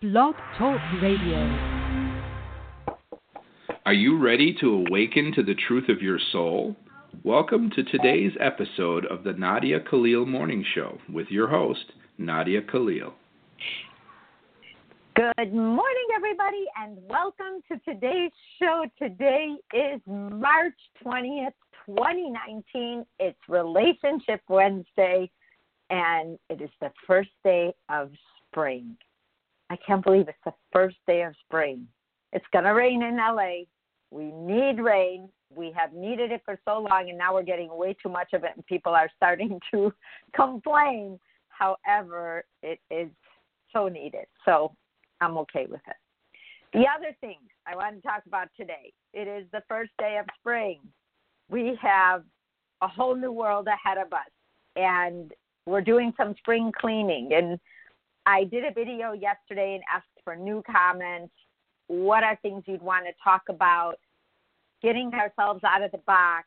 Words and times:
Blog 0.00 0.36
Talk 0.56 0.80
Radio. 1.02 1.38
Are 3.84 3.92
you 3.92 4.16
ready 4.16 4.56
to 4.60 4.84
awaken 4.86 5.32
to 5.34 5.42
the 5.42 5.56
truth 5.66 5.88
of 5.88 6.00
your 6.00 6.20
soul? 6.30 6.76
Welcome 7.24 7.68
to 7.74 7.82
today's 7.82 8.30
episode 8.38 9.06
of 9.06 9.24
the 9.24 9.32
Nadia 9.32 9.80
Khalil 9.80 10.24
Morning 10.24 10.64
Show 10.72 10.98
with 11.12 11.26
your 11.30 11.48
host, 11.48 11.84
Nadia 12.16 12.62
Khalil. 12.62 13.12
Good 15.16 15.52
morning, 15.52 16.06
everybody, 16.14 16.64
and 16.80 16.96
welcome 17.08 17.60
to 17.66 17.80
today's 17.84 18.30
show. 18.62 18.84
Today 19.02 19.56
is 19.74 20.00
March 20.06 20.78
20th, 21.04 21.54
2019. 21.86 23.04
It's 23.18 23.38
Relationship 23.48 24.42
Wednesday, 24.48 25.28
and 25.90 26.38
it 26.50 26.62
is 26.62 26.70
the 26.80 26.92
first 27.04 27.30
day 27.42 27.74
of 27.88 28.12
spring. 28.46 28.96
I 29.70 29.76
can't 29.76 30.04
believe 30.04 30.28
it's 30.28 30.38
the 30.44 30.54
first 30.72 30.96
day 31.06 31.22
of 31.22 31.34
spring. 31.46 31.86
It's 32.32 32.44
going 32.52 32.64
to 32.64 32.70
rain 32.70 33.02
in 33.02 33.16
LA. 33.16 33.64
We 34.10 34.24
need 34.24 34.80
rain. 34.80 35.28
We 35.54 35.72
have 35.76 35.92
needed 35.92 36.30
it 36.30 36.42
for 36.44 36.58
so 36.66 36.78
long, 36.78 37.08
and 37.08 37.18
now 37.18 37.34
we're 37.34 37.42
getting 37.42 37.74
way 37.76 37.96
too 38.02 38.08
much 38.08 38.32
of 38.32 38.44
it, 38.44 38.52
and 38.54 38.64
people 38.66 38.92
are 38.92 39.10
starting 39.16 39.60
to 39.72 39.92
complain. 40.34 41.18
However, 41.48 42.44
it 42.62 42.78
is 42.90 43.08
so 43.72 43.88
needed. 43.88 44.26
So 44.44 44.74
I'm 45.20 45.36
okay 45.38 45.66
with 45.68 45.80
it. 45.86 45.96
The 46.72 46.84
other 46.86 47.16
things 47.20 47.40
I 47.66 47.74
want 47.74 47.96
to 47.96 48.02
talk 48.02 48.22
about 48.26 48.48
today 48.56 48.92
it 49.14 49.26
is 49.26 49.46
the 49.52 49.62
first 49.68 49.90
day 49.98 50.18
of 50.20 50.26
spring. 50.38 50.80
We 51.50 51.78
have 51.80 52.24
a 52.82 52.88
whole 52.88 53.16
new 53.16 53.32
world 53.32 53.66
ahead 53.66 53.98
of 53.98 54.12
us, 54.12 54.30
and 54.76 55.32
we're 55.66 55.80
doing 55.80 56.12
some 56.16 56.34
spring 56.38 56.72
cleaning. 56.78 57.30
And 57.32 57.58
I 58.28 58.44
did 58.44 58.62
a 58.62 58.72
video 58.72 59.12
yesterday 59.12 59.74
and 59.74 59.82
asked 59.90 60.22
for 60.22 60.36
new 60.36 60.62
comments. 60.70 61.32
What 61.86 62.22
are 62.22 62.38
things 62.42 62.62
you'd 62.66 62.82
want 62.82 63.06
to 63.06 63.12
talk 63.24 63.44
about? 63.48 63.94
Getting 64.82 65.10
ourselves 65.14 65.64
out 65.64 65.82
of 65.82 65.90
the 65.92 65.98
box, 66.06 66.46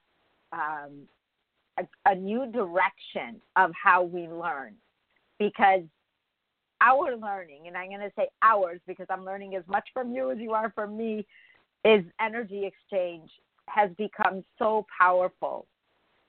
um, 0.54 1.08
a, 1.80 1.88
a 2.06 2.14
new 2.14 2.46
direction 2.52 3.42
of 3.56 3.72
how 3.74 4.04
we 4.04 4.28
learn. 4.28 4.76
Because 5.40 5.82
our 6.82 7.18
learning, 7.18 7.64
and 7.66 7.76
I'm 7.76 7.90
going 7.90 8.02
to 8.02 8.12
say 8.16 8.28
ours 8.44 8.80
because 8.86 9.08
I'm 9.09 9.26
learning 9.26 9.56
as 9.56 9.64
much 9.68 9.90
from 9.92 10.14
you 10.14 10.30
as 10.30 10.38
you 10.38 10.52
are 10.52 10.72
from 10.76 10.96
me, 10.96 11.26
is 11.84 12.06
energy 12.20 12.64
exchange 12.64 13.32
has 13.66 13.90
become 13.98 14.44
so 14.59 14.86
powerful. 15.00 15.66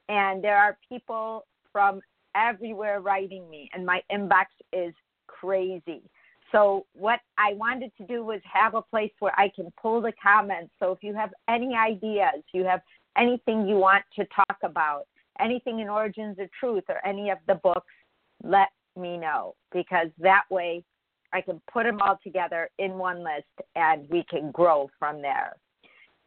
And 0.09 0.43
there 0.43 0.57
are 0.57 0.79
people 0.89 1.45
from 1.73 2.01
everywhere 2.35 3.01
writing 3.01 3.51
me, 3.51 3.69
and 3.75 3.85
my 3.85 4.01
inbox 4.11 4.47
is 4.73 4.95
crazy. 5.43 6.03
So, 6.51 6.87
what 6.93 7.21
I 7.39 7.55
wanted 7.55 7.93
to 7.97 8.07
do 8.07 8.25
was 8.25 8.41
have 8.51 8.75
a 8.75 8.83
place 8.83 9.13
where 9.21 9.39
I 9.39 9.51
can 9.55 9.73
pull 9.81 10.03
the 10.03 10.13
comments. 10.23 10.73
So, 10.79 10.93
if 10.93 10.99
you 11.03 11.15
have 11.15 11.31
any 11.49 11.75
ideas, 11.75 12.43
you 12.53 12.65
have 12.65 12.81
anything 13.17 13.67
you 13.67 13.77
want 13.77 14.05
to 14.17 14.27
talk 14.27 14.59
about, 14.63 15.05
anything 15.41 15.81
in 15.81 15.89
Origins 15.89 16.39
of 16.39 16.49
Truth 16.59 16.85
or 16.89 17.05
any 17.07 17.31
of 17.31 17.39
the 17.49 17.55
books, 17.55 17.93
let 18.45 18.69
me 18.97 19.17
know 19.17 19.55
because 19.73 20.09
that 20.19 20.43
way 20.51 20.85
I 21.33 21.41
can 21.41 21.61
put 21.73 21.85
them 21.85 22.01
all 22.01 22.19
together 22.23 22.69
in 22.79 22.93
one 22.99 23.25
list 23.25 23.47
and 23.75 24.07
we 24.11 24.25
can 24.29 24.51
grow 24.51 24.91
from 24.99 25.23
there. 25.23 25.57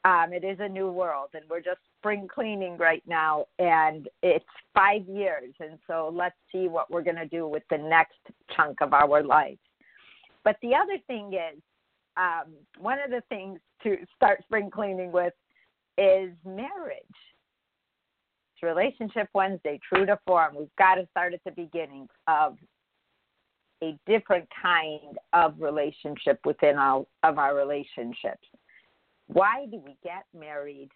Um, 0.06 0.34
it 0.34 0.44
is 0.44 0.60
a 0.60 0.70
new 0.70 0.92
world 0.92 1.30
and 1.34 1.44
we're 1.50 1.62
just 1.62 1.80
spring 1.98 2.28
cleaning 2.32 2.78
right 2.78 3.02
now 3.08 3.48
and 3.58 4.08
it's 4.22 4.46
five 4.76 5.02
years 5.08 5.52
and 5.60 5.80
so 5.88 6.12
let's 6.14 6.36
see 6.52 6.68
what 6.68 6.92
we're 6.92 7.02
going 7.02 7.16
to 7.16 7.28
do 7.28 7.48
with 7.48 7.64
the 7.72 7.78
next 7.80 8.20
chunk 8.56 8.82
of 8.82 8.94
our 8.94 9.24
life. 9.24 9.58
But 10.44 10.58
the 10.62 10.76
other 10.76 11.00
thing 11.08 11.34
is, 11.34 11.60
um, 12.18 12.54
one 12.80 13.00
of 13.04 13.10
the 13.10 13.24
things 13.30 13.60
to 13.82 13.98
start 14.16 14.44
spring 14.44 14.70
cleaning 14.70 15.12
with 15.12 15.34
is 15.98 16.32
marriage 16.46 17.02
It's 18.54 18.64
Relationship 18.64 19.28
Wednesday, 19.34 19.80
true 19.90 20.06
to 20.06 20.20
form. 20.28 20.56
We've 20.56 20.68
got 20.78 20.96
to 20.96 21.08
start 21.12 21.34
at 21.34 21.42
the 21.46 21.52
beginning 21.52 22.08
of 22.28 22.58
a 23.84 23.98
different 24.06 24.48
kind 24.62 25.18
of 25.34 25.56
relationship 25.60 26.40
within 26.46 26.78
our 26.78 27.06
of 27.24 27.38
our 27.40 27.56
relationships. 27.56 28.48
Why 29.28 29.66
do 29.70 29.82
we 29.84 29.98
get 30.04 30.26
married 30.38 30.90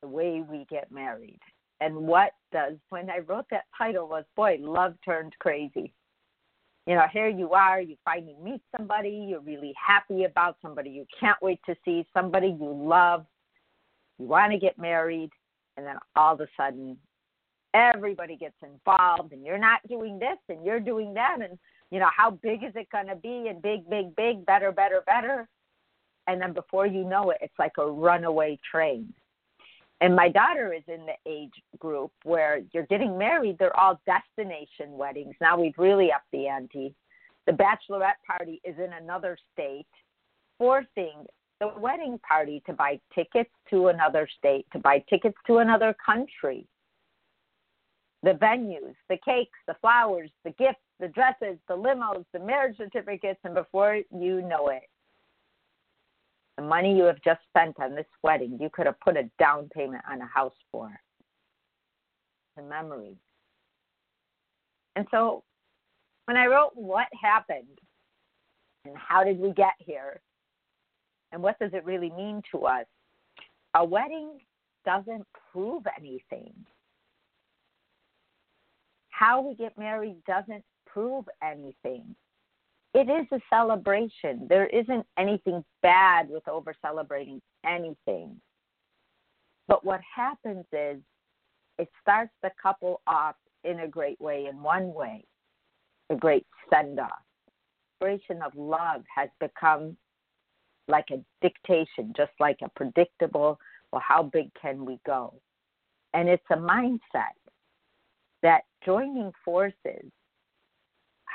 the 0.00 0.08
way 0.08 0.42
we 0.48 0.66
get 0.70 0.90
married? 0.90 1.40
And 1.80 1.96
what 1.96 2.32
does 2.52 2.74
when 2.90 3.10
I 3.10 3.18
wrote 3.18 3.46
that 3.50 3.64
title 3.76 4.08
was 4.08 4.24
boy, 4.36 4.58
love 4.60 4.94
turned 5.04 5.34
crazy. 5.40 5.92
You 6.86 6.96
know, 6.96 7.06
here 7.12 7.28
you 7.28 7.52
are, 7.52 7.80
you 7.80 7.96
finally 8.04 8.36
meet 8.42 8.60
somebody, 8.76 9.26
you're 9.28 9.40
really 9.40 9.72
happy 9.84 10.24
about 10.24 10.56
somebody 10.62 10.90
you 10.90 11.06
can't 11.18 11.40
wait 11.40 11.60
to 11.66 11.76
see, 11.84 12.06
somebody 12.12 12.48
you 12.48 12.72
love, 12.72 13.24
you 14.18 14.26
want 14.26 14.52
to 14.52 14.58
get 14.58 14.78
married, 14.78 15.30
and 15.76 15.86
then 15.86 15.96
all 16.16 16.34
of 16.34 16.40
a 16.40 16.48
sudden 16.56 16.96
everybody 17.74 18.36
gets 18.36 18.56
involved 18.62 19.32
and 19.32 19.44
you're 19.44 19.58
not 19.58 19.80
doing 19.88 20.18
this 20.18 20.38
and 20.48 20.64
you're 20.64 20.80
doing 20.80 21.14
that 21.14 21.38
and 21.40 21.58
you 21.90 21.98
know 21.98 22.08
how 22.14 22.30
big 22.30 22.62
is 22.62 22.72
it 22.74 22.88
going 22.90 23.06
to 23.06 23.16
be 23.16 23.48
and 23.48 23.62
big 23.62 23.88
big 23.88 24.14
big 24.14 24.44
better 24.44 24.70
better 24.70 25.02
better 25.06 25.48
and 26.26 26.40
then 26.40 26.52
before 26.52 26.86
you 26.86 27.04
know 27.04 27.30
it 27.30 27.38
it's 27.40 27.58
like 27.58 27.72
a 27.78 27.86
runaway 27.86 28.58
train. 28.70 29.12
And 30.00 30.16
my 30.16 30.28
daughter 30.28 30.72
is 30.72 30.82
in 30.88 31.06
the 31.06 31.30
age 31.30 31.52
group 31.78 32.10
where 32.24 32.60
you're 32.72 32.86
getting 32.86 33.16
married 33.16 33.56
they're 33.58 33.76
all 33.78 34.00
destination 34.06 34.96
weddings. 34.96 35.34
Now 35.40 35.60
we've 35.60 35.78
really 35.78 36.10
upped 36.12 36.30
the 36.32 36.48
ante. 36.48 36.94
The 37.46 37.52
bachelorette 37.52 38.20
party 38.26 38.60
is 38.64 38.76
in 38.78 38.92
another 38.92 39.36
state 39.52 39.86
forcing 40.58 41.26
the 41.60 41.68
wedding 41.78 42.18
party 42.26 42.62
to 42.66 42.72
buy 42.72 42.98
tickets 43.14 43.50
to 43.70 43.88
another 43.88 44.28
state 44.38 44.66
to 44.72 44.78
buy 44.78 44.98
tickets 45.08 45.36
to 45.46 45.58
another 45.58 45.94
country. 46.04 46.66
The 48.24 48.32
venues, 48.32 48.94
the 49.08 49.18
cakes, 49.24 49.58
the 49.66 49.74
flowers, 49.80 50.30
the 50.44 50.50
gifts, 50.50 50.78
the 50.98 51.08
dresses, 51.08 51.58
the 51.68 51.76
limos, 51.76 52.24
the 52.32 52.38
marriage 52.38 52.76
certificates, 52.76 53.40
and 53.44 53.54
before 53.54 54.00
you 54.12 54.42
know 54.42 54.68
it, 54.68 54.82
the 56.56 56.62
money 56.62 56.96
you 56.96 57.04
have 57.04 57.22
just 57.24 57.40
spent 57.48 57.78
on 57.80 57.94
this 57.94 58.06
wedding, 58.22 58.58
you 58.60 58.68
could 58.72 58.86
have 58.86 59.00
put 59.00 59.16
a 59.16 59.30
down 59.38 59.68
payment 59.74 60.02
on 60.10 60.20
a 60.20 60.26
house 60.26 60.54
for. 60.70 60.90
The 62.56 62.62
memories. 62.62 63.16
And 64.96 65.06
so 65.10 65.42
when 66.26 66.36
I 66.36 66.46
wrote 66.46 66.72
What 66.74 67.06
Happened 67.20 67.78
and 68.84 68.94
How 68.96 69.24
Did 69.24 69.38
We 69.38 69.52
Get 69.52 69.72
Here, 69.78 70.20
and 71.32 71.42
what 71.42 71.58
does 71.58 71.70
it 71.72 71.86
really 71.86 72.10
mean 72.10 72.42
to 72.52 72.66
us, 72.66 72.84
a 73.74 73.82
wedding 73.82 74.38
doesn't 74.84 75.26
prove 75.50 75.84
anything 75.98 76.52
how 79.22 79.40
we 79.40 79.54
get 79.54 79.78
married 79.78 80.16
doesn't 80.26 80.64
prove 80.84 81.24
anything. 81.40 82.16
It 82.94 83.08
is 83.08 83.26
a 83.32 83.40
celebration. 83.48 84.46
There 84.48 84.66
isn't 84.66 85.06
anything 85.18 85.64
bad 85.80 86.28
with 86.28 86.46
over 86.46 86.74
celebrating 86.82 87.40
anything. 87.64 88.36
But 89.66 89.84
what 89.84 90.00
happens 90.14 90.66
is 90.72 90.98
it 91.78 91.88
starts 92.00 92.32
the 92.42 92.50
couple 92.62 93.00
off 93.06 93.36
in 93.64 93.80
a 93.80 93.88
great 93.88 94.20
way, 94.20 94.46
in 94.50 94.62
one 94.62 94.92
way, 94.92 95.24
a 96.10 96.16
great 96.16 96.46
send 96.70 97.00
off. 97.00 97.22
Celebration 97.98 98.42
of 98.42 98.52
love 98.54 99.02
has 99.14 99.30
become 99.40 99.96
like 100.88 101.06
a 101.10 101.24
dictation, 101.40 102.12
just 102.14 102.32
like 102.40 102.58
a 102.62 102.68
predictable, 102.70 103.58
well, 103.90 104.02
how 104.06 104.22
big 104.22 104.50
can 104.60 104.84
we 104.84 104.98
go? 105.06 105.32
And 106.12 106.28
it's 106.28 106.44
a 106.50 106.56
mindset 106.56 107.36
that 108.42 108.62
joining 108.84 109.32
forces 109.44 110.10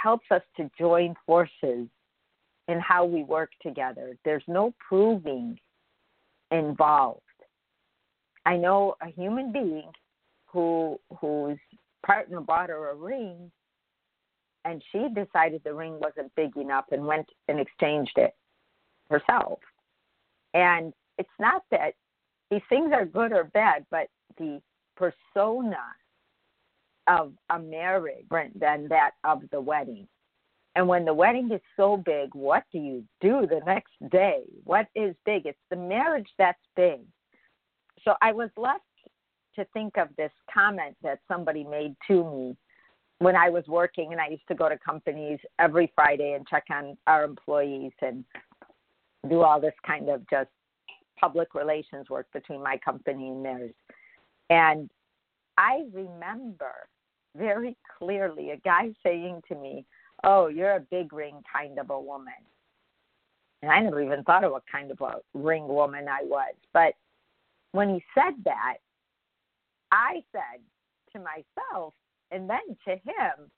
helps 0.02 0.25
us 0.31 0.41
to 0.58 0.69
join 0.78 1.16
forces 1.25 1.88
in 2.68 2.80
how 2.80 3.06
we 3.06 3.24
work 3.24 3.50
together. 3.62 4.17
There's 4.26 4.44
no 4.47 4.73
proving 4.88 5.58
involved. 6.52 7.22
I 8.46 8.58
know 8.58 8.96
a 9.02 9.08
human 9.09 9.52
being 9.52 9.91
who 10.46 10.99
whose 11.20 11.58
partner 12.05 12.40
bought 12.40 12.70
her 12.70 12.91
a 12.91 12.96
ring 12.96 13.52
and 14.67 14.84
she 14.91 15.08
decided 15.14 15.61
the 15.64 15.73
ring 15.73 15.99
wasn't 15.99 16.34
big 16.35 16.55
enough 16.58 16.85
and 16.91 17.05
went 17.05 17.28
and 17.47 17.59
exchanged 17.59 18.17
it 18.17 18.35
herself. 19.09 19.59
And 20.53 20.94
it's 21.17 21.29
not 21.40 21.64
that 21.72 21.94
these 22.52 22.61
things 22.70 22.91
are 22.94 23.05
good 23.05 23.32
or 23.32 23.46
bad, 23.46 23.85
but 23.91 24.08
the 24.38 24.61
persona 24.96 25.84
of 27.08 27.34
a 27.50 27.59
marriage 27.59 28.26
than 28.56 28.88
that 28.90 29.12
of 29.24 29.42
the 29.52 29.62
wedding. 29.62 30.08
And 30.76 30.88
when 30.88 31.06
the 31.06 31.14
wedding 31.14 31.50
is 31.52 31.62
so 31.76 31.98
big, 31.98 32.30
what 32.34 32.64
do 32.72 32.78
you 32.78 33.04
do 33.20 33.48
the 33.50 33.62
next 33.66 33.94
day? 34.12 34.42
What 34.64 34.88
is 34.96 35.16
big? 35.26 35.46
It's 35.46 35.58
the 35.72 35.76
marriage 35.76 36.28
that's 36.38 36.62
big. 36.76 37.00
So 38.04 38.14
I 38.22 38.32
was 38.32 38.50
left 38.58 38.84
to 39.56 39.66
think 39.74 39.98
of 39.98 40.09
this 40.18 40.32
comment 40.54 40.96
that 41.02 41.20
somebody 41.28 41.64
made 41.64 41.96
to 42.08 42.24
me 42.24 42.58
when 43.20 43.36
I 43.36 43.50
was 43.50 43.64
working 43.68 44.12
and 44.12 44.22
I 44.22 44.28
used 44.28 44.48
to 44.50 44.56
go 44.56 44.70
to 44.70 44.78
companies 44.78 45.40
every 45.58 45.92
Friday 45.96 46.34
and 46.34 46.48
check 46.48 46.66
on 46.72 46.96
our 47.08 47.24
employees 47.24 47.94
and 48.02 48.24
do 49.28 49.42
all 49.42 49.59
this 49.59 49.74
kind 49.86 50.09
of 50.09 50.22
just 50.30 50.50
public 51.20 51.56
relations 51.56 52.09
work 52.09 52.28
between 52.34 52.62
my 52.62 52.78
company 52.78 53.30
and 53.30 53.44
theirs. 53.44 53.74
And 54.52 54.92
I 55.58 55.86
remember 55.92 56.88
very 57.35 57.76
clearly 57.97 58.52
a 58.52 58.58
guy 58.58 58.94
saying 59.03 59.41
to 59.47 59.56
me, 59.56 59.85
Oh, 60.24 60.47
you're 60.47 60.76
a 60.76 60.79
big 60.79 61.14
ring 61.14 61.41
kind 61.52 61.78
of 61.78 61.91
a 61.91 62.00
woman. 62.00 62.34
And 63.62 63.72
I 63.72 63.79
never 63.79 64.02
even 64.02 64.24
thought 64.24 64.44
of 64.44 64.52
what 64.52 64.64
kind 64.72 64.91
of 64.91 65.02
a 65.02 65.18
ring 65.34 65.68
woman 65.68 66.08
I 66.08 66.24
was. 66.24 66.53
But 66.74 66.94
when 67.72 67.90
he 67.90 68.03
said 68.16 68.34
that, 68.46 68.78
I 69.91 70.24
said 70.32 70.62
to 71.14 71.20
myself 71.20 71.94
and 72.32 72.50
then 72.50 72.78
to 72.85 72.91
him, 72.91 73.52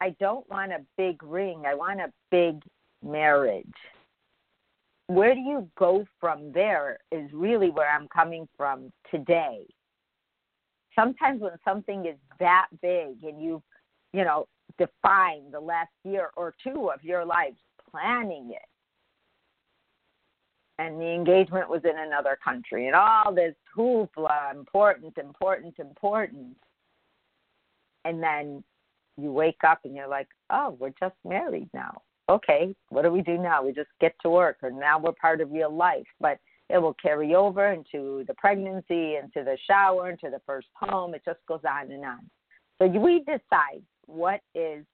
I 0.00 0.10
don't 0.18 0.48
want 0.48 0.72
a 0.72 0.84
big 0.96 1.22
ring. 1.22 1.64
I 1.66 1.74
want 1.74 2.00
a 2.00 2.12
big 2.30 2.62
marriage. 3.04 3.66
Where 5.08 5.34
do 5.34 5.40
you 5.40 5.68
go 5.76 6.06
from 6.20 6.52
there 6.52 6.98
is 7.10 7.30
really 7.32 7.70
where 7.70 7.90
I'm 7.90 8.08
coming 8.08 8.48
from 8.56 8.92
today. 9.10 9.66
Sometimes 10.94 11.40
when 11.40 11.52
something 11.64 12.06
is 12.06 12.16
that 12.38 12.66
big 12.82 13.22
and 13.22 13.42
you, 13.42 13.62
you 14.12 14.24
know, 14.24 14.46
define 14.78 15.50
the 15.52 15.60
last 15.60 15.90
year 16.04 16.30
or 16.36 16.54
two 16.62 16.90
of 16.92 17.02
your 17.02 17.24
life 17.24 17.54
planning 17.90 18.50
it, 18.50 18.68
and 20.78 21.00
the 21.00 21.06
engagement 21.06 21.68
was 21.68 21.82
in 21.84 21.98
another 21.98 22.38
country 22.42 22.86
and 22.86 22.96
all 22.96 23.34
this 23.34 23.54
hoopla, 23.76 24.50
important, 24.52 25.16
important, 25.18 25.74
important. 25.78 26.56
And 28.06 28.22
then 28.22 28.64
you 29.18 29.30
wake 29.30 29.62
up 29.66 29.80
and 29.84 29.94
you're 29.94 30.08
like, 30.08 30.28
oh, 30.48 30.76
we're 30.80 30.94
just 30.98 31.16
married 31.22 31.68
now. 31.74 32.00
Okay, 32.30 32.74
what 32.88 33.02
do 33.02 33.10
we 33.10 33.20
do 33.20 33.36
now? 33.36 33.62
We 33.62 33.72
just 33.72 33.90
get 34.00 34.14
to 34.22 34.30
work, 34.30 34.56
or 34.62 34.70
now 34.70 34.98
we're 34.98 35.12
part 35.12 35.40
of 35.40 35.50
real 35.50 35.74
life. 35.74 36.06
But 36.18 36.38
it 36.72 36.78
will 36.78 36.94
carry 36.94 37.34
over 37.34 37.72
into 37.72 38.24
the 38.28 38.34
pregnancy, 38.34 39.16
into 39.16 39.44
the 39.44 39.58
shower, 39.66 40.10
into 40.10 40.30
the 40.30 40.40
first 40.46 40.68
home. 40.74 41.14
It 41.14 41.22
just 41.24 41.40
goes 41.48 41.60
on 41.68 41.90
and 41.90 42.04
on. 42.04 42.30
So 42.80 42.86
we 42.86 43.20
decide 43.20 43.82
what 44.06 44.40
is 44.54 44.84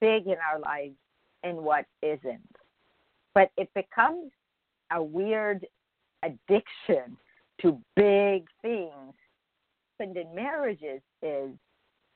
big 0.00 0.26
in 0.26 0.36
our 0.50 0.60
lives 0.60 0.96
and 1.42 1.58
what 1.58 1.84
isn't. 2.02 2.56
But 3.34 3.50
it 3.56 3.68
becomes 3.74 4.30
a 4.92 5.02
weird 5.02 5.66
addiction 6.22 7.16
to 7.60 7.80
big 7.96 8.46
things. 8.62 9.14
And 10.00 10.16
in 10.16 10.34
marriages 10.34 11.00
is 11.22 11.50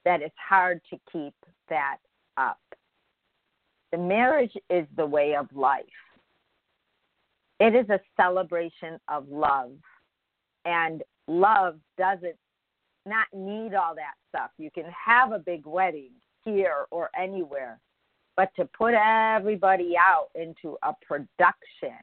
that 0.05 0.23
it's 0.23 0.35
hard 0.49 0.81
to 0.91 0.99
keep 1.13 1.35
that 1.69 1.99
up. 2.37 2.61
The 3.93 3.99
marriage 3.99 4.57
is 4.71 4.87
the 4.97 5.07
way 5.07 5.35
of 5.35 5.47
life. 5.55 5.85
It 7.61 7.75
is 7.75 7.89
a 7.91 8.01
celebration 8.17 8.99
of 9.09 9.29
love. 9.29 9.73
And 10.65 11.03
love 11.27 11.79
doesn't 11.97 12.37
not 13.07 13.27
need 13.33 13.75
all 13.75 13.95
that 13.95 14.15
stuff. 14.29 14.51
You 14.59 14.71
can 14.71 14.85
have 15.07 15.33
a 15.33 15.39
big 15.39 15.67
wedding 15.67 16.13
here 16.45 16.87
or 16.91 17.11
anywhere, 17.19 17.81
but 18.37 18.51
to 18.57 18.67
put 18.67 18.95
everybody 18.95 19.95
out 19.99 20.29
into 20.35 20.77
a 20.83 20.93
production 21.07 21.99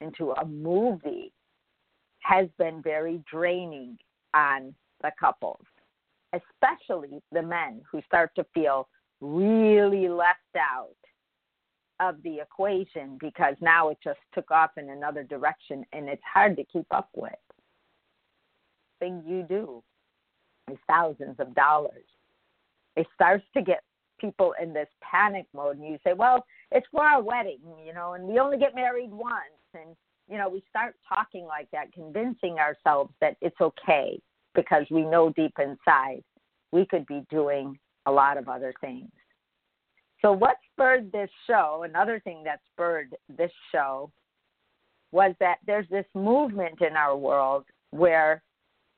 into 0.00 0.32
a 0.32 0.44
movie 0.46 1.32
has 2.20 2.48
been 2.58 2.82
very 2.82 3.22
draining 3.30 3.98
on 4.34 4.74
the 5.02 5.10
couples, 5.18 5.64
especially 6.32 7.22
the 7.32 7.42
men 7.42 7.82
who 7.90 8.00
start 8.06 8.30
to 8.36 8.44
feel 8.54 8.88
really 9.20 10.08
left 10.08 10.38
out 10.56 10.96
of 12.00 12.22
the 12.22 12.38
equation 12.40 13.18
because 13.20 13.54
now 13.60 13.90
it 13.90 13.98
just 14.02 14.18
took 14.34 14.50
off 14.50 14.70
in 14.76 14.90
another 14.90 15.22
direction 15.22 15.84
and 15.92 16.08
it's 16.08 16.22
hard 16.32 16.56
to 16.56 16.64
keep 16.64 16.86
up 16.90 17.10
with. 17.14 17.32
Thing 18.98 19.22
you 19.26 19.42
do 19.42 19.82
is 20.70 20.78
thousands 20.88 21.36
of 21.38 21.54
dollars. 21.54 22.04
It 22.96 23.06
starts 23.14 23.44
to 23.54 23.62
get 23.62 23.82
people 24.20 24.54
in 24.60 24.72
this 24.72 24.88
panic 25.00 25.46
mode 25.54 25.78
and 25.78 25.86
you 25.86 25.98
say, 26.04 26.12
Well, 26.12 26.44
it's 26.72 26.86
for 26.90 27.04
our 27.04 27.22
wedding, 27.22 27.60
you 27.84 27.94
know, 27.94 28.14
and 28.14 28.24
we 28.24 28.38
only 28.38 28.58
get 28.58 28.74
married 28.74 29.10
once 29.10 29.34
and 29.74 29.96
you 30.30 30.38
know 30.38 30.48
we 30.48 30.62
start 30.70 30.94
talking 31.12 31.44
like 31.44 31.68
that 31.72 31.92
convincing 31.92 32.58
ourselves 32.58 33.12
that 33.20 33.36
it's 33.40 33.60
okay 33.60 34.18
because 34.54 34.84
we 34.90 35.02
know 35.02 35.30
deep 35.30 35.54
inside 35.58 36.22
we 36.72 36.86
could 36.86 37.04
be 37.06 37.22
doing 37.30 37.78
a 38.06 38.12
lot 38.12 38.38
of 38.38 38.48
other 38.48 38.72
things 38.80 39.10
so 40.22 40.32
what 40.32 40.56
spurred 40.72 41.10
this 41.12 41.30
show 41.46 41.84
another 41.88 42.20
thing 42.20 42.42
that 42.44 42.60
spurred 42.72 43.14
this 43.36 43.52
show 43.72 44.10
was 45.12 45.34
that 45.40 45.56
there's 45.66 45.88
this 45.90 46.06
movement 46.14 46.80
in 46.80 46.96
our 46.96 47.16
world 47.16 47.64
where 47.90 48.42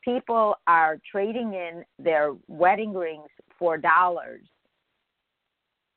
people 0.04 0.54
are 0.66 0.98
trading 1.10 1.54
in 1.54 1.84
their 1.98 2.34
wedding 2.48 2.92
rings 2.92 3.28
for 3.58 3.78
dollars 3.78 4.42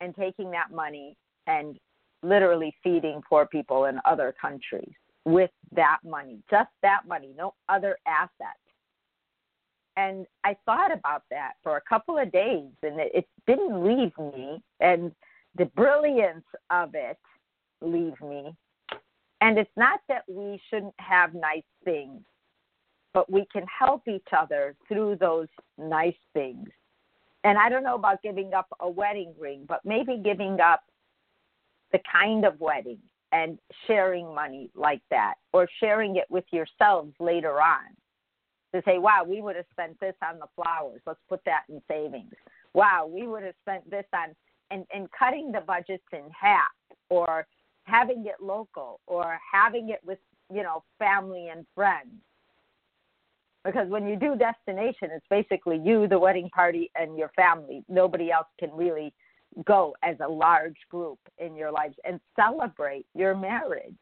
and 0.01 0.15
taking 0.15 0.51
that 0.51 0.71
money 0.71 1.17
and 1.47 1.77
literally 2.23 2.73
feeding 2.83 3.21
poor 3.27 3.45
people 3.45 3.85
in 3.85 3.99
other 4.05 4.33
countries 4.39 4.93
with 5.25 5.51
that 5.71 5.97
money, 6.05 6.39
just 6.49 6.69
that 6.81 7.01
money, 7.07 7.33
no 7.37 7.53
other 7.69 7.97
assets. 8.07 8.59
And 9.97 10.25
I 10.43 10.57
thought 10.65 10.91
about 10.91 11.23
that 11.31 11.53
for 11.63 11.77
a 11.77 11.81
couple 11.87 12.17
of 12.17 12.31
days 12.31 12.71
and 12.83 12.99
it, 12.99 13.11
it 13.13 13.27
didn't 13.47 13.83
leave 13.83 14.11
me. 14.17 14.61
And 14.79 15.11
the 15.57 15.65
brilliance 15.65 16.45
of 16.69 16.95
it 16.95 17.17
leave 17.81 18.19
me. 18.21 18.53
And 19.41 19.57
it's 19.57 19.71
not 19.77 20.01
that 20.09 20.23
we 20.27 20.59
shouldn't 20.69 20.95
have 20.97 21.33
nice 21.33 21.63
things, 21.83 22.21
but 23.13 23.31
we 23.31 23.45
can 23.51 23.63
help 23.67 24.07
each 24.07 24.27
other 24.37 24.75
through 24.87 25.17
those 25.19 25.47
nice 25.77 26.15
things. 26.33 26.67
And 27.43 27.57
I 27.57 27.69
don't 27.69 27.83
know 27.83 27.95
about 27.95 28.23
giving 28.23 28.53
up 28.53 28.67
a 28.79 28.89
wedding 28.89 29.33
ring, 29.39 29.65
but 29.67 29.81
maybe 29.85 30.19
giving 30.23 30.59
up 30.59 30.81
the 31.91 31.99
kind 32.11 32.43
of 32.43 32.59
wedding 32.59 32.99
and 33.31 33.59
sharing 33.87 34.33
money 34.33 34.69
like 34.75 35.01
that 35.11 35.35
or 35.53 35.67
sharing 35.79 36.15
it 36.15 36.25
with 36.29 36.45
yourselves 36.51 37.13
later 37.19 37.61
on 37.61 37.95
to 38.75 38.81
say, 38.85 38.97
wow, 38.97 39.25
we 39.27 39.41
would 39.41 39.55
have 39.55 39.65
spent 39.71 39.99
this 39.99 40.15
on 40.23 40.39
the 40.39 40.47
flowers. 40.55 41.01
Let's 41.05 41.19
put 41.29 41.41
that 41.45 41.63
in 41.69 41.81
savings. 41.87 42.33
Wow, 42.73 43.09
we 43.11 43.25
would 43.27 43.43
have 43.43 43.55
spent 43.61 43.89
this 43.89 44.05
on 44.13 44.35
and, 44.71 44.85
and 44.93 45.07
cutting 45.17 45.51
the 45.51 45.61
budgets 45.61 46.03
in 46.11 46.23
half 46.37 46.61
or 47.09 47.47
having 47.83 48.25
it 48.25 48.35
local 48.41 48.99
or 49.07 49.37
having 49.51 49.89
it 49.89 50.01
with, 50.03 50.19
you 50.53 50.63
know, 50.63 50.83
family 50.99 51.49
and 51.49 51.65
friends. 51.75 52.09
Because 53.63 53.87
when 53.89 54.07
you 54.07 54.15
do 54.15 54.35
destination, 54.35 55.09
it's 55.11 55.25
basically 55.29 55.79
you, 55.83 56.07
the 56.07 56.19
wedding 56.19 56.49
party, 56.49 56.91
and 56.95 57.17
your 57.17 57.29
family. 57.35 57.83
Nobody 57.87 58.31
else 58.31 58.47
can 58.59 58.71
really 58.71 59.13
go 59.65 59.95
as 60.03 60.17
a 60.23 60.27
large 60.27 60.77
group 60.89 61.19
in 61.37 61.55
your 61.55 61.71
lives 61.71 61.95
and 62.03 62.19
celebrate 62.35 63.05
your 63.15 63.35
marriage. 63.35 63.93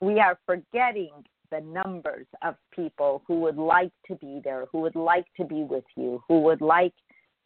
We 0.00 0.20
are 0.20 0.38
forgetting 0.46 1.10
the 1.52 1.60
numbers 1.60 2.26
of 2.42 2.56
people 2.74 3.22
who 3.28 3.38
would 3.40 3.58
like 3.58 3.92
to 4.06 4.16
be 4.16 4.40
there, 4.42 4.64
who 4.72 4.80
would 4.80 4.96
like 4.96 5.26
to 5.36 5.44
be 5.44 5.62
with 5.62 5.84
you, 5.96 6.22
who 6.26 6.40
would 6.40 6.62
like 6.62 6.94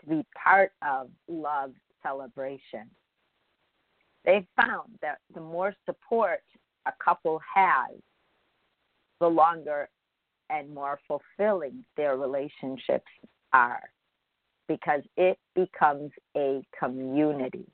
to 0.00 0.06
be 0.06 0.25
part 0.42 0.70
of 0.80 1.10
love 1.28 1.72
celebration. 2.02 2.88
They've 4.25 4.46
found 4.54 4.92
that 5.02 5.18
the 5.34 5.40
more 5.40 5.75
support 5.84 6.40
a 6.86 6.92
couple 7.04 7.40
has, 7.52 7.98
the 9.18 9.26
longer 9.26 9.88
and 10.50 10.72
more 10.72 11.00
fulfilling 11.08 11.84
their 11.96 12.16
relationships 12.16 13.10
are 13.52 13.82
because 14.68 15.02
it 15.16 15.36
becomes 15.56 16.12
a 16.36 16.62
community. 16.78 17.66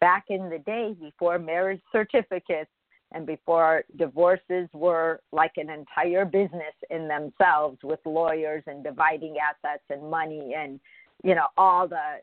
Back 0.00 0.24
in 0.30 0.48
the 0.48 0.58
day, 0.58 0.96
before 1.00 1.38
marriage 1.38 1.80
certificates 1.92 2.70
and 3.12 3.26
before 3.26 3.84
divorces 3.96 4.68
were 4.72 5.20
like 5.32 5.52
an 5.56 5.70
entire 5.70 6.24
business 6.24 6.74
in 6.90 7.08
themselves 7.08 7.78
with 7.82 8.00
lawyers 8.04 8.62
and 8.66 8.84
dividing 8.84 9.36
assets 9.38 9.82
and 9.90 10.10
money 10.10 10.54
and, 10.56 10.78
you 11.24 11.34
know, 11.34 11.46
all 11.56 11.88
the, 11.88 12.18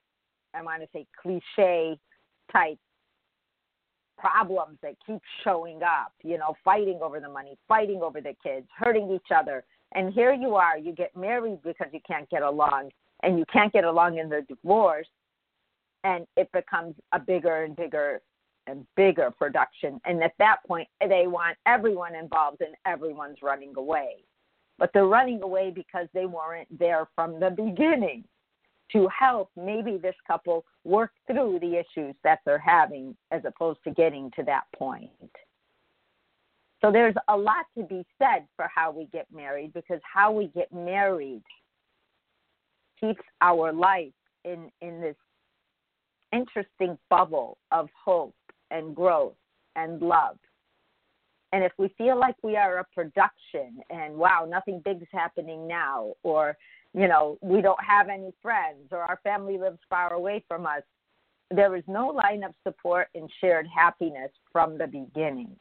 I 0.53 0.61
want 0.61 0.81
to 0.83 0.87
say, 0.93 1.07
cliche 1.21 1.99
type 2.51 2.77
problems 4.17 4.77
that 4.81 4.95
keep 5.05 5.21
showing 5.43 5.81
up, 5.83 6.13
you 6.23 6.37
know, 6.37 6.55
fighting 6.63 6.99
over 7.01 7.19
the 7.19 7.29
money, 7.29 7.57
fighting 7.67 8.01
over 8.01 8.21
the 8.21 8.35
kids, 8.43 8.67
hurting 8.77 9.11
each 9.11 9.31
other, 9.35 9.63
and 9.93 10.13
here 10.13 10.33
you 10.33 10.55
are, 10.55 10.77
you 10.77 10.93
get 10.93 11.15
married 11.15 11.59
because 11.63 11.87
you 11.91 11.99
can't 12.07 12.29
get 12.29 12.41
along, 12.41 12.91
and 13.23 13.37
you 13.37 13.45
can't 13.51 13.73
get 13.73 13.83
along 13.83 14.17
in 14.17 14.29
the 14.29 14.45
divorce, 14.47 15.07
and 16.03 16.25
it 16.37 16.51
becomes 16.51 16.95
a 17.13 17.19
bigger 17.19 17.63
and 17.63 17.75
bigger 17.75 18.21
bigger 18.95 19.31
production. 19.31 20.00
And 20.05 20.24
at 20.24 20.34
that 20.39 20.57
point, 20.67 20.88
they 21.00 21.27
want 21.27 21.57
everyone 21.65 22.15
involved, 22.15 22.62
and 22.62 22.75
everyone's 22.86 23.38
running 23.41 23.74
away. 23.77 24.24
but 24.77 24.91
they're 24.93 25.07
running 25.07 25.41
away 25.41 25.72
because 25.72 26.07
they 26.13 26.25
weren't 26.25 26.67
there 26.79 27.07
from 27.15 27.39
the 27.39 27.50
beginning 27.50 28.24
to 28.91 29.07
help 29.07 29.50
maybe 29.55 29.98
this 29.98 30.15
couple 30.27 30.63
work 30.84 31.12
through 31.27 31.60
the 31.60 31.75
issues 31.75 32.13
that 32.24 32.39
they're 32.45 32.60
having 32.60 33.15
as 33.31 33.41
opposed 33.45 33.79
to 33.84 33.91
getting 33.91 34.29
to 34.36 34.43
that 34.43 34.63
point. 34.75 35.10
So 36.81 36.91
there's 36.91 37.15
a 37.29 37.38
lot 37.38 37.65
to 37.77 37.84
be 37.84 38.05
said 38.19 38.45
for 38.55 38.69
how 38.74 38.91
we 38.91 39.05
get 39.12 39.27
married 39.34 39.74
because 39.74 40.00
how 40.03 40.31
we 40.31 40.48
get 40.48 40.72
married 40.72 41.41
keeps 43.00 43.24
our 43.41 43.74
life 43.74 44.13
in 44.43 44.69
in 44.81 45.01
this 45.01 45.15
interesting 46.31 46.98
bubble 47.10 47.57
of 47.72 47.89
hope 48.03 48.36
and 48.72 48.95
growth 48.95 49.36
and 49.75 50.01
love. 50.01 50.38
And 51.51 51.63
if 51.63 51.72
we 51.77 51.89
feel 51.98 52.19
like 52.19 52.36
we 52.43 52.57
are 52.57 52.79
a 52.79 52.86
production 52.93 53.79
and 53.89 54.15
wow, 54.15 54.45
nothing 54.48 54.81
big 54.84 55.01
is 55.01 55.07
happening 55.12 55.67
now, 55.67 56.13
or 56.24 56.57
you 56.93 57.07
know, 57.07 57.38
we 57.41 57.62
don't 57.62 57.84
have 57.84 58.07
any 58.07 58.31
friends, 58.41 58.88
or 58.91 59.00
our 59.00 59.19
family 59.24 59.57
lives 59.57 59.79
far 59.89 60.13
away 60.13 60.43
from 60.48 60.65
us, 60.65 60.81
there 61.51 61.75
is 61.75 61.84
no 61.88 62.07
line 62.07 62.43
of 62.43 62.53
support 62.63 63.10
and 63.13 63.29
shared 63.41 63.67
happiness 63.67 64.31
from 64.51 64.77
the 64.77 64.88
beginning. 64.88 65.55